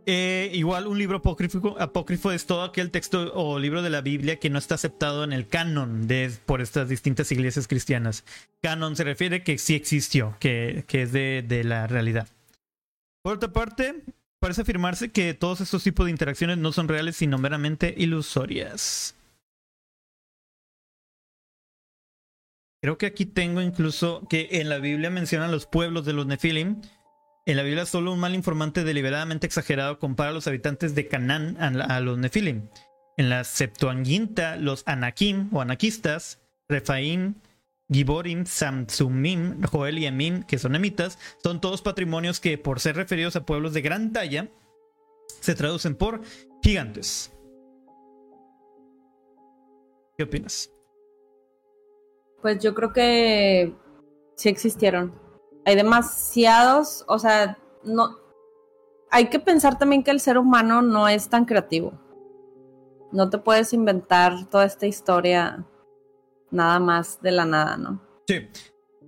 [0.05, 4.37] Eh, igual un libro apócrifo, apócrifo, es todo aquel texto o libro de la Biblia
[4.37, 8.25] que no está aceptado en el canon de, por estas distintas iglesias cristianas.
[8.61, 12.27] Canon se refiere que sí existió, que, que es de, de, la realidad.
[13.21, 14.03] Por otra parte,
[14.39, 19.15] parece afirmarse que todos estos tipos de interacciones no son reales, sino meramente ilusorias.
[22.83, 26.81] Creo que aquí tengo incluso que en la Biblia mencionan los pueblos de los Nefilim
[27.45, 31.57] en la Biblia solo un mal informante deliberadamente exagerado compara a los habitantes de Canaán
[31.59, 32.67] a, los Nefilim.
[33.15, 37.35] En la Septuaginta, los Anakim o Anakistas, Refaim,
[37.89, 43.37] Giborim, Samsumim, Joel y Amin, que son emitas, son todos patrimonios que, por ser referidos
[43.37, 44.49] a pueblos de gran talla,
[45.41, 46.21] se traducen por
[46.61, 47.31] gigantes.
[50.17, 50.72] ¿Qué opinas?
[52.43, 53.73] Pues yo creo que
[54.35, 55.23] sí existieron
[55.65, 58.17] hay demasiados, o sea, no,
[59.09, 61.99] hay que pensar también que el ser humano no es tan creativo.
[63.11, 65.65] No te puedes inventar toda esta historia
[66.51, 68.01] nada más de la nada, ¿no?
[68.27, 68.47] Sí.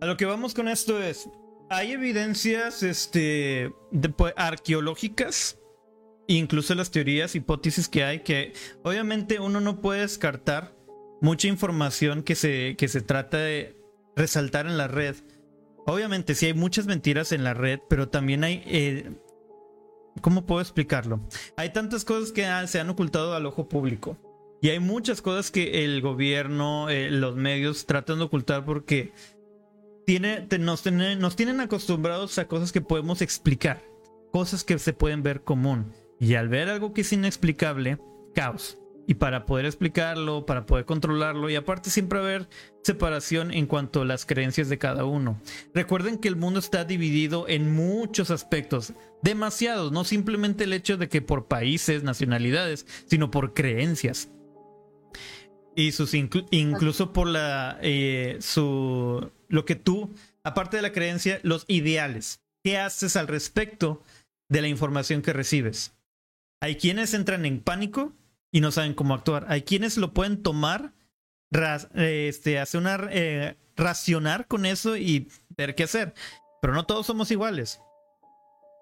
[0.01, 1.29] A lo que vamos con esto es,
[1.69, 3.73] hay evidencias este,
[4.15, 5.59] pues, arqueológicas,
[6.27, 10.74] incluso las teorías, hipótesis que hay, que obviamente uno no puede descartar
[11.25, 13.75] mucha información que se, que se trata de
[14.15, 15.15] resaltar en la red
[15.85, 18.63] Obviamente, sí hay muchas mentiras en la red, pero también hay...
[18.65, 19.11] Eh,
[20.21, 21.19] ¿Cómo puedo explicarlo?
[21.57, 24.17] Hay tantas cosas que se han ocultado al ojo público.
[24.61, 29.13] Y hay muchas cosas que el gobierno, eh, los medios tratan de ocultar porque
[30.05, 33.83] tiene, nos, nos tienen acostumbrados a cosas que podemos explicar,
[34.31, 35.91] cosas que se pueden ver común.
[36.19, 37.99] Y al ver algo que es inexplicable,
[38.33, 42.49] caos y para poder explicarlo, para poder controlarlo y aparte siempre haber
[42.83, 45.39] separación en cuanto a las creencias de cada uno.
[45.73, 51.09] Recuerden que el mundo está dividido en muchos aspectos, demasiados, no simplemente el hecho de
[51.09, 54.29] que por países, nacionalidades, sino por creencias.
[55.75, 61.65] Y sus incluso por la eh, su lo que tú, aparte de la creencia, los
[61.67, 62.41] ideales.
[62.63, 64.01] ¿Qué haces al respecto
[64.49, 65.93] de la información que recibes?
[66.61, 68.13] Hay quienes entran en pánico
[68.55, 69.47] y no saben cómo actuar.
[69.49, 70.93] Hay quienes lo pueden tomar,
[71.93, 75.27] este, hacer una eh, racionar con eso y
[75.57, 76.13] ver qué hacer.
[76.61, 77.81] Pero no todos somos iguales.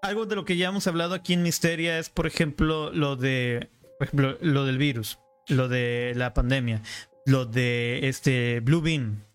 [0.04, 3.72] Algo de lo que ya hemos hablado aquí en Misteria es, por ejemplo, lo de,
[4.12, 5.18] lo del virus,
[5.48, 6.84] lo de la pandemia,
[7.26, 9.26] lo de este Blue Bean,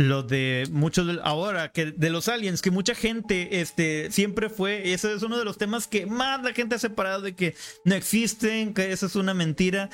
[0.00, 5.12] lo de muchos ahora que de los aliens que mucha gente este siempre fue ese
[5.12, 8.72] es uno de los temas que más la gente ha separado de que no existen
[8.72, 9.90] que eso es una mentira.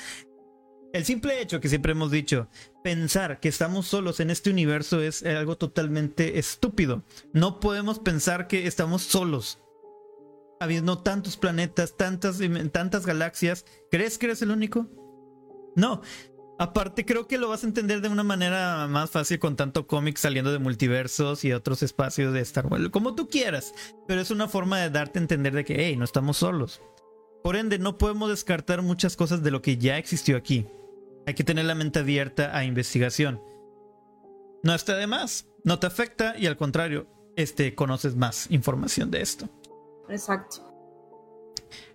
[0.93, 2.47] El simple hecho que siempre hemos dicho
[2.85, 7.03] pensar que estamos solos en este universo es algo totalmente estúpido.
[7.33, 9.59] No podemos pensar que estamos solos
[10.61, 12.39] habiendo tantos planetas tantas
[12.71, 13.65] tantas galaxias.
[13.91, 14.87] Crees que eres el único
[15.75, 16.01] no
[16.59, 20.17] Aparte, creo que lo vas a entender de una manera más fácil con tanto cómic
[20.17, 23.73] saliendo de multiversos y otros espacios de Star Wars, como tú quieras.
[24.07, 26.81] Pero es una forma de darte a entender de que, hey, no estamos solos.
[27.43, 30.67] Por ende, no podemos descartar muchas cosas de lo que ya existió aquí.
[31.27, 33.39] Hay que tener la mente abierta a investigación.
[34.63, 39.21] No está de más, no te afecta y al contrario, este, conoces más información de
[39.21, 39.47] esto.
[40.09, 40.63] Exacto.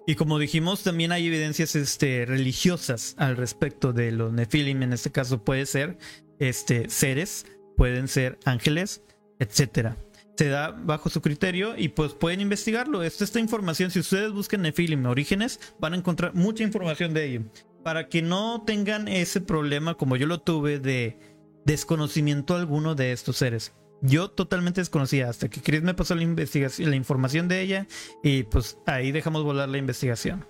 [0.07, 4.83] Y como dijimos, también hay evidencias este, religiosas al respecto de los Nephilim.
[4.83, 5.99] En este caso puede ser
[6.39, 7.47] este, seres,
[7.77, 9.03] pueden ser ángeles,
[9.39, 9.97] etcétera.
[10.37, 13.03] Se da bajo su criterio y pues pueden investigarlo.
[13.03, 17.43] Esta, esta información, si ustedes buscan Nephilim orígenes, van a encontrar mucha información de ello.
[17.85, 21.19] Para que no tengan ese problema como yo lo tuve de
[21.65, 23.73] desconocimiento alguno de estos seres
[24.03, 27.87] yo totalmente desconocía hasta que Chris me pasó la investigación, la información de ella
[28.23, 30.45] y pues ahí dejamos volar la investigación.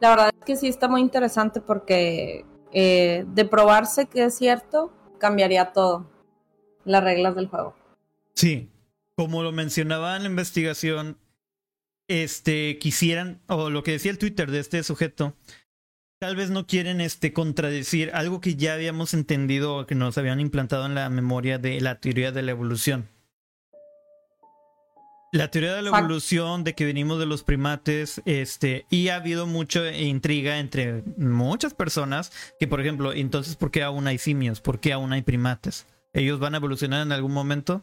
[0.00, 4.92] La verdad es que sí está muy interesante porque eh, de probarse que es cierto,
[5.18, 6.10] cambiaría todo,
[6.84, 7.76] las reglas del juego.
[8.34, 8.68] Sí,
[9.14, 11.18] como lo mencionaba en la investigación,
[12.08, 15.36] este quisieran, o lo que decía el Twitter de este sujeto,
[16.22, 20.38] tal vez no quieren este contradecir algo que ya habíamos entendido o que nos habían
[20.38, 23.08] implantado en la memoria de la teoría de la evolución.
[25.32, 29.48] La teoría de la evolución, de que venimos de los primates, este, y ha habido
[29.48, 34.60] mucha intriga entre muchas personas, que por ejemplo, entonces, ¿por qué aún hay simios?
[34.60, 35.88] ¿Por qué aún hay primates?
[36.12, 37.82] ¿Ellos van a evolucionar en algún momento?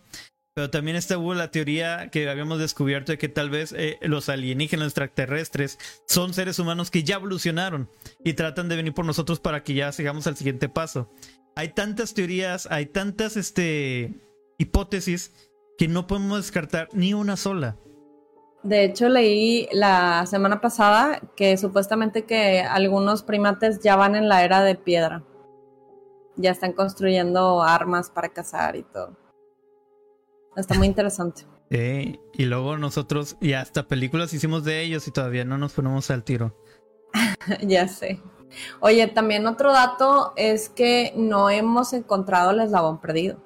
[0.54, 4.30] Pero también está hubo la teoría que habíamos descubierto de que tal vez eh, los
[4.30, 5.78] alienígenas extraterrestres
[6.08, 7.90] son seres humanos que ya evolucionaron
[8.24, 11.12] y tratan de venir por nosotros para que ya sigamos al siguiente paso.
[11.56, 14.14] Hay tantas teorías, hay tantas este,
[14.58, 15.34] hipótesis
[15.78, 17.78] que no podemos descartar ni una sola.
[18.64, 24.44] De hecho, leí la semana pasada que supuestamente que algunos primates ya van en la
[24.44, 25.24] era de piedra.
[26.36, 29.18] Ya están construyendo armas para cazar y todo.
[30.60, 31.46] Está muy interesante.
[31.72, 36.10] Sí, y luego nosotros, y hasta películas hicimos de ellos y todavía no nos ponemos
[36.12, 36.56] al tiro.
[37.62, 38.22] ya sé.
[38.82, 43.42] Oye, también otro dato es que no hemos encontrado el eslabón perdido.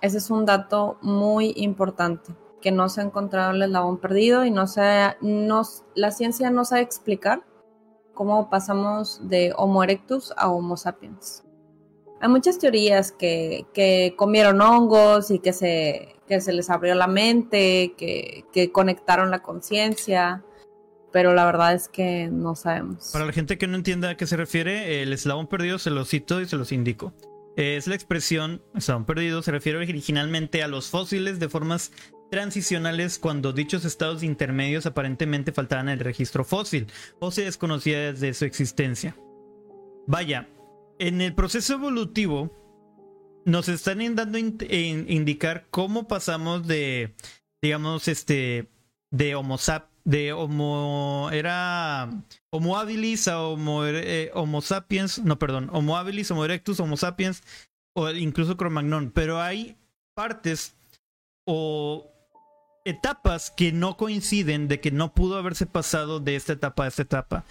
[0.00, 4.50] Ese es un dato muy importante, que no se ha encontrado el eslabón perdido y
[4.50, 5.16] no se,
[5.94, 7.44] la ciencia no sabe explicar
[8.14, 11.44] cómo pasamos de Homo erectus a Homo sapiens
[12.20, 17.06] hay muchas teorías que, que comieron hongos y que se, que se les abrió la
[17.06, 20.44] mente, que, que conectaron la conciencia,
[21.12, 23.10] pero la verdad es que no sabemos.
[23.12, 26.08] Para la gente que no entienda a qué se refiere, el eslabón perdido se los
[26.08, 27.14] cito y se los indico.
[27.56, 31.90] Es la expresión eslabón perdido, se refiere originalmente a los fósiles de formas
[32.30, 36.86] transicionales cuando dichos estados intermedios aparentemente faltaban el registro fósil
[37.18, 39.16] o se desconocía desde su existencia.
[40.06, 40.48] Vaya,
[41.00, 42.54] en el proceso evolutivo
[43.46, 47.14] nos están dando a indicar cómo pasamos de,
[47.62, 48.70] digamos, este,
[49.10, 52.10] de Homo sap, de Homo, era
[52.50, 57.42] Homo habilis a Homo, eh, homo sapiens, no, perdón, Homo habilis, Homo erectus, Homo sapiens,
[57.94, 59.78] o incluso Cromagnon, pero hay
[60.14, 60.76] partes
[61.46, 62.12] o
[62.84, 67.02] etapas que no coinciden de que no pudo haberse pasado de esta etapa a esta
[67.02, 67.44] etapa.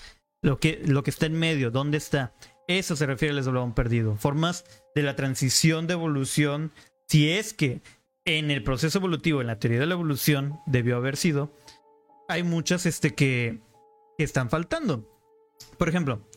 [0.44, 2.32] Lo que, lo que está en medio, ¿dónde está?
[2.70, 4.16] Eso se refiere al eslabón perdido.
[4.16, 4.64] Formas
[4.94, 6.72] de la transición de evolución,
[7.08, 7.82] si es que
[8.26, 11.52] en el proceso evolutivo, en la teoría de la evolución, debió haber sido,
[12.28, 13.58] hay muchas este, que,
[14.20, 15.10] que están faltando.
[15.80, 16.29] Por ejemplo,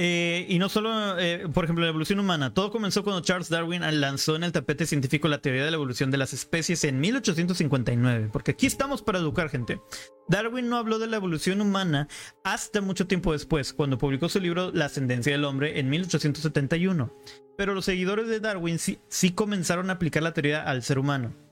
[0.00, 2.54] eh, y no solo, eh, por ejemplo, la evolución humana.
[2.54, 6.12] Todo comenzó cuando Charles Darwin lanzó en el tapete científico la teoría de la evolución
[6.12, 8.30] de las especies en 1859.
[8.32, 9.80] Porque aquí estamos para educar gente.
[10.28, 12.06] Darwin no habló de la evolución humana
[12.44, 17.12] hasta mucho tiempo después, cuando publicó su libro La ascendencia del hombre en 1871.
[17.56, 21.47] Pero los seguidores de Darwin sí comenzaron a aplicar la teoría al ser humano.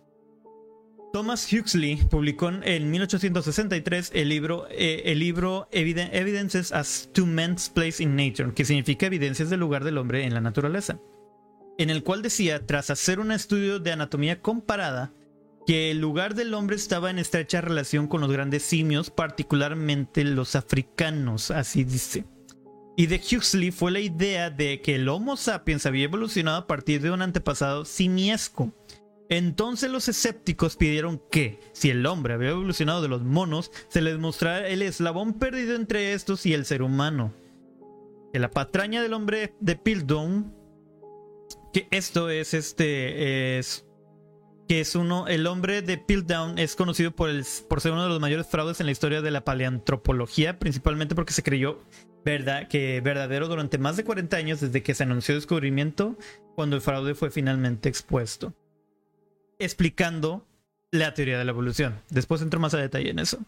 [1.17, 8.03] Thomas Huxley publicó en 1863 el libro, eh, el libro Evidences as to Man's Place
[8.03, 11.01] in Nature, que significa evidencias del lugar del hombre en la naturaleza,
[11.79, 15.15] en el cual decía, tras hacer un estudio de anatomía comparada,
[15.67, 20.55] que el lugar del hombre estaba en estrecha relación con los grandes simios, particularmente los
[20.55, 22.27] africanos, así dice.
[22.95, 27.01] Y de Huxley fue la idea de que el Homo sapiens había evolucionado a partir
[27.01, 28.75] de un antepasado simiesco
[29.29, 34.19] entonces los escépticos pidieron que, si el hombre había evolucionado de los monos, se les
[34.19, 37.33] mostrara el eslabón perdido entre estos y el ser humano.
[38.33, 40.55] Que la patraña del hombre de Piltdown,
[41.73, 43.85] que esto es este, es
[44.69, 48.47] que es uno, el hombre de Piltdown es conocido por, ser uno de los mayores
[48.47, 51.83] fraudes en la historia de la paleantropología, principalmente porque se creyó
[52.25, 56.17] verdad, que verdadero durante más de 40 años desde que se anunció el descubrimiento,
[56.57, 58.55] cuando el fraude fue finalmente expuesto
[59.59, 60.47] explicando
[60.91, 62.01] la teoría de la evolución.
[62.11, 63.39] Después entro más a detalle en eso.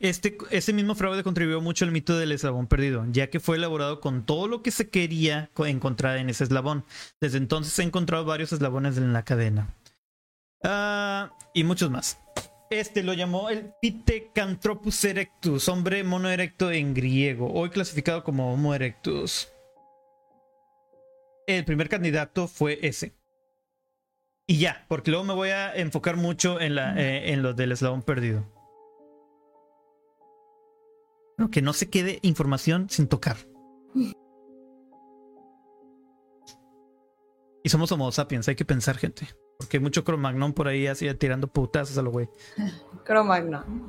[0.00, 4.00] Este, este mismo fraude contribuyó mucho al mito del eslabón perdido, ya que fue elaborado
[4.00, 6.84] con todo lo que se quería encontrar en ese eslabón.
[7.20, 9.74] Desde entonces se han encontrado varios eslabones en la cadena.
[10.62, 12.18] Ah, y muchos más.
[12.70, 18.74] Este lo llamó el Pithecanthropus erectus, hombre mono erecto en griego, hoy clasificado como Homo
[18.74, 19.48] erectus.
[21.46, 23.12] El primer candidato fue ese.
[24.46, 27.72] Y ya, porque luego me voy a enfocar mucho en, la, eh, en lo del
[27.72, 28.44] eslabón perdido.
[31.50, 33.36] que no se quede información sin tocar.
[37.64, 39.28] Y somos homo sapiens, hay que pensar, gente.
[39.58, 42.28] Porque hay mucho Cromagnon por ahí así tirando putazos a lo güey.
[43.04, 43.88] Cromagnon.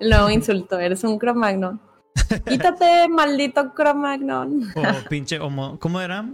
[0.00, 1.80] Luego insultó, eres un Cromagnon.
[2.46, 4.70] Quítate, maldito Cromagnon.
[4.76, 5.78] O pinche homo.
[5.78, 6.28] ¿Cómo era?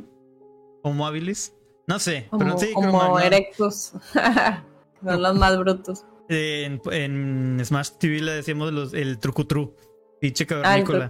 [0.82, 1.54] Homo habilis.
[1.88, 3.94] No sé, como, pero sí, como erectus.
[5.02, 6.04] Son los más brutos.
[6.28, 9.74] En, en, Smash TV le decíamos los, el trucutru.
[10.20, 11.08] Pinche cavernícola.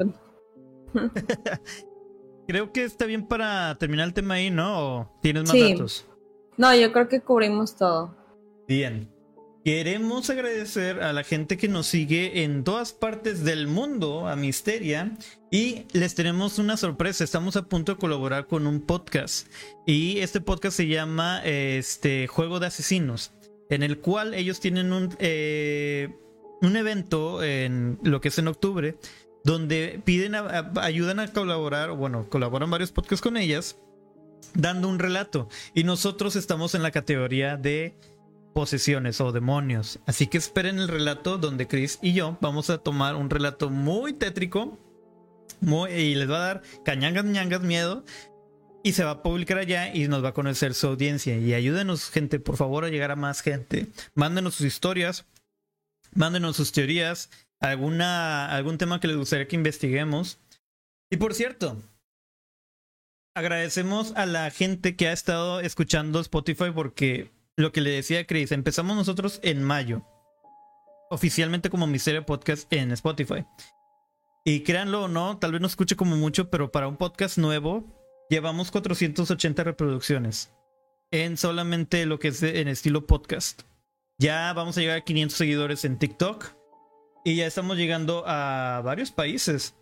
[0.95, 1.11] Ah,
[2.47, 4.79] creo que está bien para terminar el tema ahí, ¿no?
[4.79, 6.07] ¿O tienes más datos?
[6.57, 8.14] No, yo creo que cubrimos todo.
[8.68, 9.11] Bien.
[9.69, 15.12] Queremos agradecer a la gente que nos sigue en todas partes del mundo, a Misteria,
[15.51, 17.23] y les tenemos una sorpresa.
[17.23, 19.47] Estamos a punto de colaborar con un podcast.
[19.87, 23.33] Y este podcast se llama este, Juego de Asesinos,
[23.69, 26.16] en el cual ellos tienen un, eh,
[26.62, 28.97] un evento en lo que es en octubre,
[29.45, 30.35] donde piden
[30.77, 33.77] ayudan a colaborar, bueno, colaboran varios podcasts con ellas,
[34.55, 35.51] dando un relato.
[35.75, 37.99] Y nosotros estamos en la categoría de
[38.59, 40.01] posesiones o demonios.
[40.05, 44.15] Así que esperen el relato donde Chris y yo vamos a tomar un relato muy
[44.15, 44.77] tétrico
[45.61, 48.05] muy, y les va a dar cañangas, ñangas, miedo.
[48.83, 51.39] Y se va a publicar allá y nos va a conocer su audiencia.
[51.39, 53.87] Y ayúdenos, gente, por favor, a llegar a más gente.
[54.15, 55.25] Mándenos sus historias,
[56.13, 57.31] mándenos sus teorías,
[57.61, 60.41] alguna, algún tema que les gustaría que investiguemos.
[61.13, 61.81] Y por cierto,
[63.37, 68.53] agradecemos a la gente que ha estado escuchando Spotify porque lo que le decía Chris,
[68.53, 70.07] empezamos nosotros en mayo,
[71.11, 73.45] oficialmente como Misterio Podcast en Spotify.
[74.45, 77.85] Y créanlo o no, tal vez no escuche como mucho, pero para un podcast nuevo
[78.31, 80.53] llevamos 480 reproducciones
[81.11, 83.63] en solamente lo que es en estilo podcast.
[84.19, 86.47] Ya vamos a llegar a 500 seguidores en TikTok
[87.25, 89.75] y ya estamos llegando a varios países.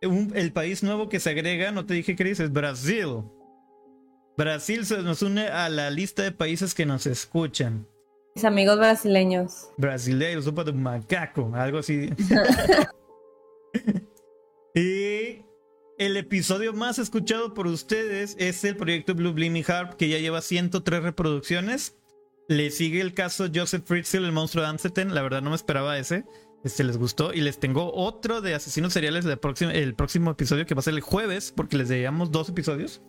[0.00, 3.24] el país nuevo que se agrega, no te dije Chris, es Brasil.
[4.36, 7.86] Brasil se nos une a la lista de países que nos escuchan.
[8.34, 9.68] Mis amigos brasileños.
[9.76, 12.08] Brasileños, sopa de macaco, algo así.
[14.74, 15.44] y
[15.98, 20.40] el episodio más escuchado por ustedes es el proyecto Blue Blimmy Harp, que ya lleva
[20.40, 21.96] 103 reproducciones.
[22.48, 25.14] Le sigue el caso Joseph Fritzl, el monstruo de Amstetten.
[25.14, 26.24] La verdad no me esperaba ese.
[26.64, 27.34] este les gustó.
[27.34, 30.82] Y les tengo otro de asesinos seriales del próximo, el próximo episodio que va a
[30.82, 33.02] ser el jueves, porque les llevamos dos episodios.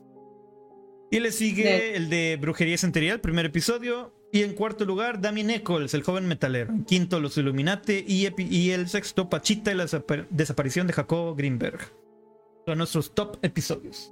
[1.16, 4.14] Y le sigue el de Brujería Centerial, primer episodio.
[4.32, 6.72] Y en cuarto lugar, Damien Eccles, el joven metalero.
[6.72, 8.04] En quinto, Los Illuminati.
[8.08, 11.80] Y, el sexto, Pachita y la desapa- desaparición de Jacobo Greenberg.
[12.66, 14.12] Son nuestros top episodios.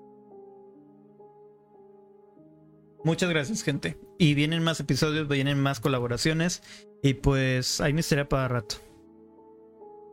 [3.04, 3.98] Muchas gracias, gente.
[4.20, 6.62] Y vienen más episodios, vienen más colaboraciones.
[7.02, 8.76] Y pues hay misteria para rato.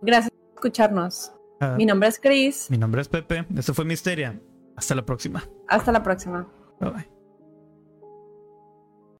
[0.00, 1.32] Gracias por escucharnos.
[1.60, 2.70] Ah, Mi nombre es Chris.
[2.70, 3.44] mi nombre es Pepe.
[3.58, 4.40] Esto fue Misteria.
[4.74, 5.44] Hasta la próxima.
[5.68, 6.50] Hasta la próxima.
[6.80, 7.17] Bye bye.